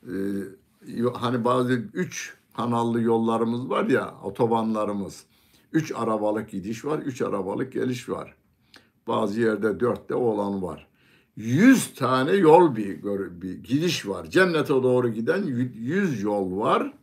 e, 0.03 0.13
hani 1.13 1.45
bazı 1.45 1.73
üç 1.73 2.38
kanallı 2.55 3.01
yollarımız 3.01 3.69
var 3.69 3.85
ya, 3.85 4.15
otobanlarımız. 4.23 5.25
Üç 5.71 5.91
arabalık 5.95 6.49
gidiş 6.49 6.85
var, 6.85 6.99
üç 6.99 7.21
arabalık 7.21 7.73
geliş 7.73 8.09
var. 8.09 8.35
Bazı 9.07 9.41
yerde 9.41 9.79
dört 9.79 10.09
de 10.09 10.15
olan 10.15 10.61
var. 10.61 10.87
Yüz 11.35 11.93
tane 11.93 12.31
yol 12.31 12.75
bir, 12.75 13.03
bir 13.41 13.63
gidiş 13.63 14.07
var. 14.07 14.25
Cennete 14.25 14.73
doğru 14.73 15.09
giden 15.09 15.43
yüz 15.73 16.21
yol 16.21 16.57
var 16.57 16.93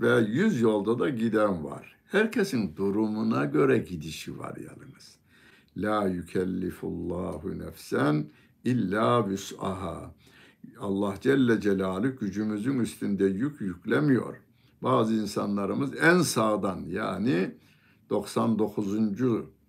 ve 0.00 0.20
yüz 0.20 0.60
yolda 0.60 0.98
da 0.98 1.08
giden 1.08 1.64
var. 1.64 1.96
Herkesin 2.04 2.76
durumuna 2.76 3.44
göre 3.44 3.78
gidişi 3.78 4.38
var 4.38 4.56
yalnız. 4.56 5.18
La 5.76 6.06
yükellifullahu 6.08 7.58
nefsen 7.58 8.26
illa 8.64 9.28
vüs'aha. 9.28 10.14
Allah 10.80 11.14
Celle 11.20 11.60
Celaluhu 11.60 12.16
gücümüzün 12.16 12.78
üstünde 12.80 13.24
yük 13.24 13.60
yüklemiyor. 13.60 14.36
Bazı 14.82 15.14
insanlarımız 15.14 15.90
en 16.02 16.18
sağdan 16.18 16.84
yani 16.88 17.50
99. 18.10 18.88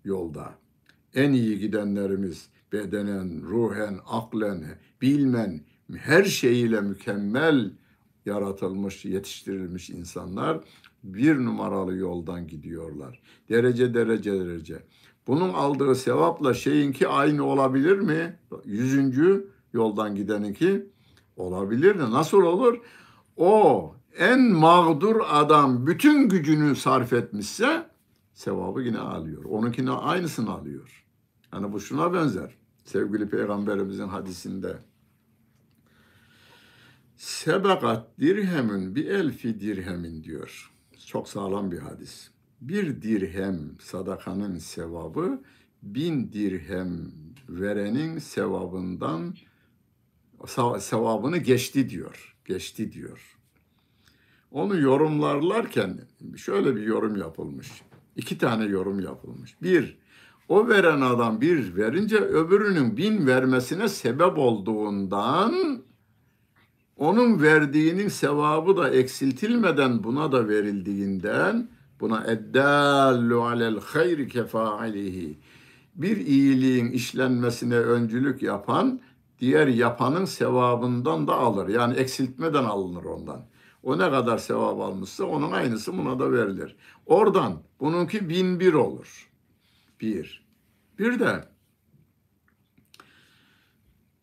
yolda 0.04 0.54
en 1.14 1.32
iyi 1.32 1.58
gidenlerimiz 1.58 2.48
bedenen, 2.72 3.42
ruhen, 3.42 3.98
aklen, 4.06 4.64
bilmen, 5.02 5.60
her 5.96 6.24
şeyiyle 6.24 6.80
mükemmel 6.80 7.72
yaratılmış, 8.26 9.04
yetiştirilmiş 9.04 9.90
insanlar 9.90 10.60
bir 11.04 11.36
numaralı 11.36 11.96
yoldan 11.96 12.46
gidiyorlar. 12.46 13.20
Derece 13.48 13.94
derece 13.94 14.32
derece. 14.32 14.82
Bunun 15.26 15.52
aldığı 15.52 15.94
sevapla 15.94 16.54
şeyinki 16.54 17.08
aynı 17.08 17.44
olabilir 17.44 17.98
mi? 17.98 18.38
Yüzüncü 18.64 19.48
yoldan 19.72 20.14
gideninki 20.14 20.86
olabilir 21.36 21.98
de 21.98 22.10
nasıl 22.10 22.42
olur? 22.42 22.78
O 23.36 23.93
en 24.18 24.40
mağdur 24.40 25.16
adam 25.28 25.86
bütün 25.86 26.28
gücünü 26.28 26.76
sarf 26.76 27.12
etmişse 27.12 27.90
sevabı 28.32 28.82
yine 28.82 28.98
alıyor. 28.98 29.44
Onunkine 29.44 29.90
aynısını 29.90 30.50
alıyor. 30.50 31.04
Yani 31.52 31.72
bu 31.72 31.80
şuna 31.80 32.14
benzer. 32.14 32.54
Sevgili 32.84 33.28
Peygamberimizin 33.28 34.08
hadisinde 34.08 34.78
Sebakat 37.16 38.18
dirhemin 38.20 38.94
bir 38.94 39.06
elfi 39.06 39.60
dirhemin 39.60 40.24
diyor. 40.24 40.72
Çok 41.06 41.28
sağlam 41.28 41.70
bir 41.70 41.78
hadis. 41.78 42.30
Bir 42.60 43.02
dirhem 43.02 43.76
sadakanın 43.80 44.58
sevabı 44.58 45.42
bin 45.82 46.32
dirhem 46.32 47.12
verenin 47.48 48.18
sevabından 48.18 49.34
sevabını 50.78 51.38
geçti 51.38 51.90
diyor. 51.90 52.36
Geçti 52.44 52.92
diyor. 52.92 53.33
Onu 54.54 54.80
yorumlarlarken 54.80 56.00
şöyle 56.36 56.76
bir 56.76 56.82
yorum 56.82 57.16
yapılmış. 57.16 57.82
İki 58.16 58.38
tane 58.38 58.64
yorum 58.64 59.00
yapılmış. 59.00 59.62
Bir, 59.62 59.98
o 60.48 60.68
veren 60.68 61.00
adam 61.00 61.40
bir 61.40 61.76
verince 61.76 62.16
öbürünün 62.16 62.96
bin 62.96 63.26
vermesine 63.26 63.88
sebep 63.88 64.38
olduğundan 64.38 65.82
onun 66.96 67.42
verdiğinin 67.42 68.08
sevabı 68.08 68.76
da 68.76 68.90
eksiltilmeden 68.90 70.04
buna 70.04 70.32
da 70.32 70.48
verildiğinden 70.48 71.68
buna 72.00 72.24
eddallu 72.24 73.42
alel 73.42 73.80
hayri 73.80 74.28
kefailihi 74.28 75.38
bir 75.94 76.16
iyiliğin 76.16 76.90
işlenmesine 76.90 77.76
öncülük 77.76 78.42
yapan 78.42 79.00
diğer 79.40 79.66
yapanın 79.66 80.24
sevabından 80.24 81.26
da 81.26 81.34
alır. 81.34 81.68
Yani 81.68 81.94
eksiltmeden 81.94 82.64
alınır 82.64 83.04
ondan. 83.04 83.53
O 83.84 83.98
ne 83.98 84.10
kadar 84.10 84.38
sevap 84.38 84.80
almışsa 84.80 85.24
onun 85.24 85.52
aynısı 85.52 85.98
buna 85.98 86.18
da 86.18 86.32
verilir. 86.32 86.76
Oradan 87.06 87.62
bununki 87.80 88.28
bin 88.28 88.60
bir 88.60 88.72
olur. 88.72 89.30
Bir. 90.00 90.46
Bir 90.98 91.20
de 91.20 91.48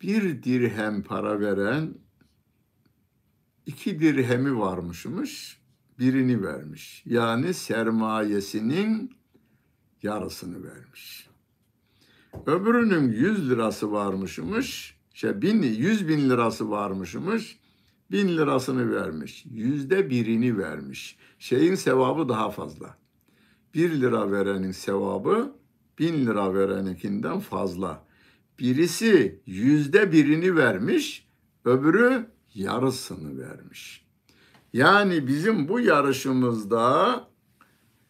bir 0.02 0.44
dirhem 0.44 1.04
para 1.04 1.40
veren 1.40 1.94
iki 3.66 4.00
dirhemi 4.00 4.60
varmışmış, 4.60 5.62
birini 6.00 6.44
vermiş. 6.44 7.04
Yani 7.06 7.54
sermayesinin 7.54 9.18
yarısını 10.04 10.64
vermiş. 10.64 11.30
Öbürünün 12.46 13.12
yüz 13.12 13.50
lirası 13.50 13.92
varmışmış, 13.92 14.98
şey 15.14 15.42
bin, 15.42 15.62
yüz 15.62 16.08
bin 16.08 16.30
lirası 16.30 16.70
varmışmış, 16.70 17.61
bin 18.12 18.38
lirasını 18.38 18.96
vermiş. 18.96 19.46
Yüzde 19.52 20.10
birini 20.10 20.58
vermiş. 20.58 21.18
Şeyin 21.40 21.76
sevabı 21.76 22.30
daha 22.30 22.50
fazla. 22.50 22.98
Bir 23.74 24.02
lira 24.02 24.32
verenin 24.32 24.72
sevabı 24.72 25.56
bin 26.00 26.26
lira 26.26 26.54
vereninkinden 26.54 27.40
fazla. 27.40 28.04
Birisi 28.60 29.42
yüzde 29.46 30.12
birini 30.12 30.56
vermiş, 30.56 31.28
öbürü 31.66 32.26
yarısını 32.54 33.40
vermiş. 33.40 34.06
Yani 34.74 35.28
bizim 35.28 35.68
bu 35.68 35.80
yarışımızda 35.80 37.28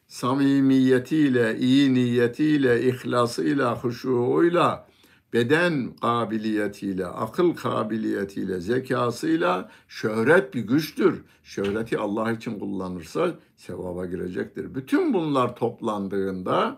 samimiyetiyle, 0.08 1.58
iyi 1.60 1.94
niyetiyle, 1.94 2.88
ihlasıyla, 2.88 3.76
huşuğuyla, 3.76 4.88
beden 5.34 5.96
kabiliyetiyle, 6.02 7.06
akıl 7.06 7.56
kabiliyetiyle, 7.56 8.60
zekasıyla 8.60 9.72
şöhret 9.88 10.54
bir 10.54 10.62
güçtür. 10.62 11.24
Şöhreti 11.44 11.98
Allah 11.98 12.32
için 12.32 12.60
kullanırsa 12.60 13.36
sevaba 13.58 14.06
girecektir. 14.06 14.76
Bütün 14.76 15.14
bunlar 15.14 15.56
toplandığında 15.56 16.78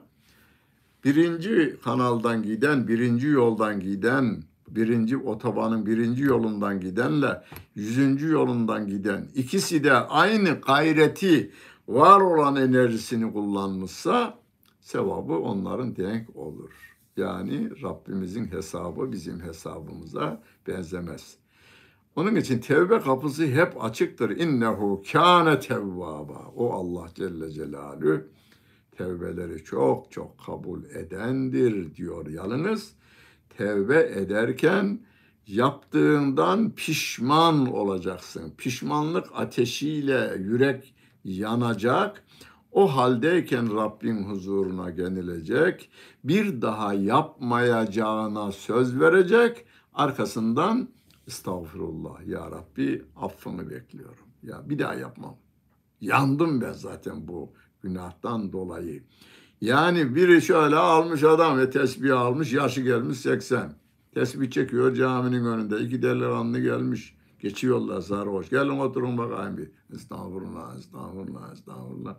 birinci 1.03 1.75
kanaldan 1.83 2.43
giden, 2.43 2.87
birinci 2.87 3.27
yoldan 3.27 3.79
giden, 3.79 4.43
birinci 4.67 5.17
otobanın 5.17 5.85
birinci 5.85 6.23
yolundan 6.23 6.79
gidenle 6.79 7.43
yüzüncü 7.75 8.29
yolundan 8.29 8.87
giden 8.87 9.27
ikisi 9.35 9.83
de 9.83 9.93
aynı 9.93 10.61
gayreti 10.61 11.51
var 11.87 12.21
olan 12.21 12.55
enerjisini 12.55 13.33
kullanmışsa 13.33 14.39
sevabı 14.81 15.33
onların 15.33 15.95
denk 15.95 16.35
olur. 16.35 16.92
Yani 17.17 17.81
Rabbimizin 17.81 18.51
hesabı 18.51 19.11
bizim 19.11 19.41
hesabımıza 19.41 20.43
benzemez. 20.67 21.37
Onun 22.15 22.35
için 22.35 22.59
tevbe 22.59 22.99
kapısı 22.99 23.45
hep 23.45 23.83
açıktır. 23.83 24.29
İnnehu 24.29 25.03
kâne 25.11 25.59
tevvaba. 25.59 26.51
O 26.55 26.73
Allah 26.73 27.07
Celle 27.15 27.51
Celaluhu 27.51 28.21
tevbeleri 28.97 29.63
çok 29.63 30.11
çok 30.11 30.45
kabul 30.45 30.83
edendir 30.83 31.95
diyor 31.95 32.27
yalnız 32.27 32.93
tevbe 33.57 34.11
ederken 34.15 34.99
yaptığından 35.47 36.71
pişman 36.75 37.73
olacaksın. 37.73 38.53
Pişmanlık 38.57 39.27
ateşiyle 39.33 40.35
yürek 40.39 40.93
yanacak. 41.23 42.22
O 42.73 42.87
haldeyken 42.87 43.75
Rabbin 43.75 44.23
huzuruna 44.23 44.89
gelilecek. 44.89 45.89
Bir 46.23 46.61
daha 46.61 46.93
yapmayacağına 46.93 48.51
söz 48.51 48.99
verecek. 48.99 49.65
Arkasından 49.93 50.89
estağfurullah 51.27 52.27
ya 52.27 52.51
Rabbi 52.51 53.05
affını 53.15 53.69
bekliyorum. 53.69 54.27
Ya 54.43 54.69
bir 54.69 54.79
daha 54.79 54.93
yapmam. 54.93 55.35
Yandım 56.01 56.61
ben 56.61 56.71
zaten 56.73 57.27
bu 57.27 57.53
günahtan 57.81 58.53
dolayı. 58.53 59.03
Yani 59.61 60.15
biri 60.15 60.41
şöyle 60.41 60.75
almış 60.75 61.23
adam 61.23 61.57
ve 61.57 61.69
tesbih 61.69 62.19
almış 62.19 62.53
yaşı 62.53 62.81
gelmiş 62.81 63.17
80. 63.17 63.73
Tesbih 64.13 64.51
çekiyor 64.51 64.95
caminin 64.95 65.45
önünde. 65.45 65.79
iki 65.79 66.01
delikanlı 66.01 66.59
gelmiş. 66.59 67.17
Geçiyorlar 67.39 68.01
sarhoş. 68.01 68.49
Gelin 68.49 68.79
oturun 68.79 69.17
bakayım 69.17 69.57
bir. 69.57 69.71
Estağfurullah, 69.95 70.77
estağfurullah, 70.77 71.53
estağfurullah. 71.53 72.15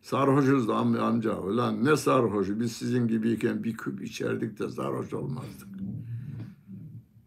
Sarhoşuz 0.00 0.68
da 0.68 0.72
am- 0.72 0.98
amca. 0.98 1.38
Ulan 1.38 1.84
ne 1.84 1.96
sarhoşu? 1.96 2.60
Biz 2.60 2.72
sizin 2.72 3.08
gibiyken 3.08 3.64
bir 3.64 3.76
küp 3.76 4.02
içerdik 4.02 4.58
de 4.58 4.68
sarhoş 4.68 5.12
olmazdık. 5.12 5.68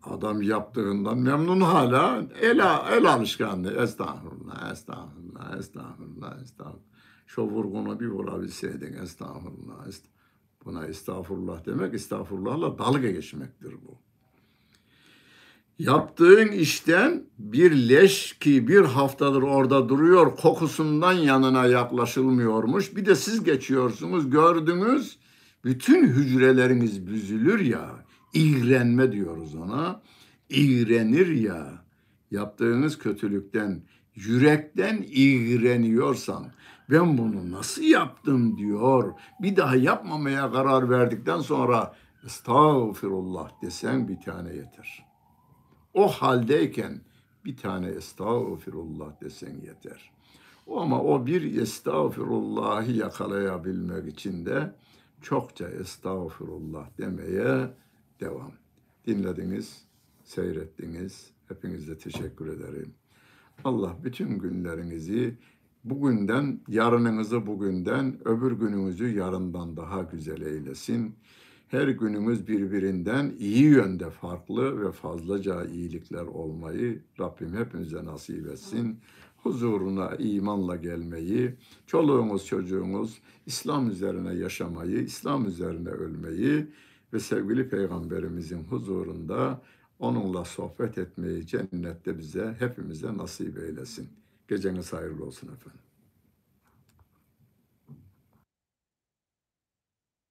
Adam 0.03 0.41
yaptığından 0.41 1.17
memnun 1.17 1.61
hala. 1.61 2.23
El, 2.41 2.59
el 2.91 3.13
alışkanlığı. 3.13 3.73
Estağfurullah, 3.73 4.71
estağfurullah, 4.71 5.57
estağfurullah, 5.57 6.41
estağfurullah. 6.41 6.83
Şu 7.25 7.41
vurgunu 7.41 7.99
bir 7.99 8.07
vurabilseydin. 8.07 8.93
Estağfurullah, 8.93 9.87
estağfurullah. 9.87 10.13
Buna 10.65 10.85
estağfurullah 10.85 11.65
demek, 11.65 11.93
estağfurullahla 11.93 12.77
dalga 12.77 13.11
geçmektir 13.11 13.73
bu. 13.73 14.02
Yaptığın 15.79 16.47
işten 16.47 17.23
bir 17.37 17.89
leş 17.89 18.33
ki 18.33 18.67
bir 18.67 18.81
haftadır 18.81 19.41
orada 19.41 19.89
duruyor, 19.89 20.35
kokusundan 20.35 21.13
yanına 21.13 21.65
yaklaşılmıyormuş. 21.65 22.95
Bir 22.95 23.05
de 23.05 23.15
siz 23.15 23.43
geçiyorsunuz, 23.43 24.29
gördünüz, 24.29 25.17
bütün 25.63 26.07
hücreleriniz 26.07 27.07
büzülür 27.07 27.59
ya, 27.59 28.05
iğrenme 28.33 29.11
diyoruz 29.11 29.55
ona. 29.55 30.01
İğrenir 30.49 31.27
ya, 31.27 31.85
yaptığınız 32.31 32.97
kötülükten, 32.97 33.81
yürekten 34.15 35.05
iğreniyorsan, 35.07 36.51
ben 36.89 37.17
bunu 37.17 37.51
nasıl 37.51 37.83
yaptım 37.83 38.57
diyor. 38.57 39.13
Bir 39.41 39.55
daha 39.55 39.75
yapmamaya 39.75 40.51
karar 40.51 40.89
verdikten 40.89 41.39
sonra 41.39 41.95
estağfirullah 42.25 43.61
desen 43.61 44.07
bir 44.07 44.21
tane 44.21 44.49
yeter. 44.49 45.12
O 45.93 46.07
haldeyken 46.07 47.01
bir 47.45 47.57
tane 47.57 47.87
estağfirullah 47.87 49.21
desen 49.21 49.61
yeter. 49.65 50.11
O 50.67 50.81
ama 50.81 51.01
o 51.01 51.25
bir 51.25 51.61
estağfirullahı 51.61 52.91
yakalayabilmek 52.91 54.07
için 54.07 54.45
de 54.45 54.75
çokça 55.21 55.69
estağfirullah 55.69 56.97
demeye 56.97 57.67
devam. 58.19 58.51
Dinlediniz, 59.07 59.85
seyrettiniz. 60.23 61.29
Hepinize 61.47 61.97
teşekkür 61.97 62.47
ederim. 62.47 62.93
Allah 63.63 63.97
bütün 64.03 64.39
günlerinizi 64.39 65.37
bugünden, 65.83 66.59
yarınınızı 66.67 67.47
bugünden, 67.47 68.27
öbür 68.27 68.51
gününüzü 68.51 69.07
yarından 69.17 69.77
daha 69.77 70.01
güzel 70.01 70.41
eylesin. 70.41 71.15
Her 71.73 71.87
günümüz 71.87 72.47
birbirinden 72.47 73.33
iyi 73.39 73.63
yönde 73.63 74.09
farklı 74.09 74.85
ve 74.85 74.91
fazlaca 74.91 75.65
iyilikler 75.65 76.21
olmayı 76.25 77.01
Rabbim 77.19 77.55
hepimize 77.55 78.05
nasip 78.05 78.47
etsin. 78.47 78.99
Huzuruna 79.37 80.15
imanla 80.15 80.75
gelmeyi, 80.75 81.55
çoluğumuz 81.87 82.45
çocuğumuz 82.45 83.21
İslam 83.45 83.89
üzerine 83.89 84.33
yaşamayı, 84.33 85.03
İslam 85.03 85.47
üzerine 85.47 85.89
ölmeyi 85.89 86.67
ve 87.13 87.19
sevgili 87.19 87.69
Peygamberimizin 87.69 88.63
huzurunda 88.63 89.61
onunla 89.99 90.45
sohbet 90.45 90.97
etmeyi 90.97 91.47
cennette 91.47 92.17
bize, 92.17 92.55
hepimize 92.59 93.17
nasip 93.17 93.57
eylesin. 93.57 94.09
Geceniz 94.47 94.93
hayırlı 94.93 95.25
olsun 95.25 95.47
efendim. 95.47 95.92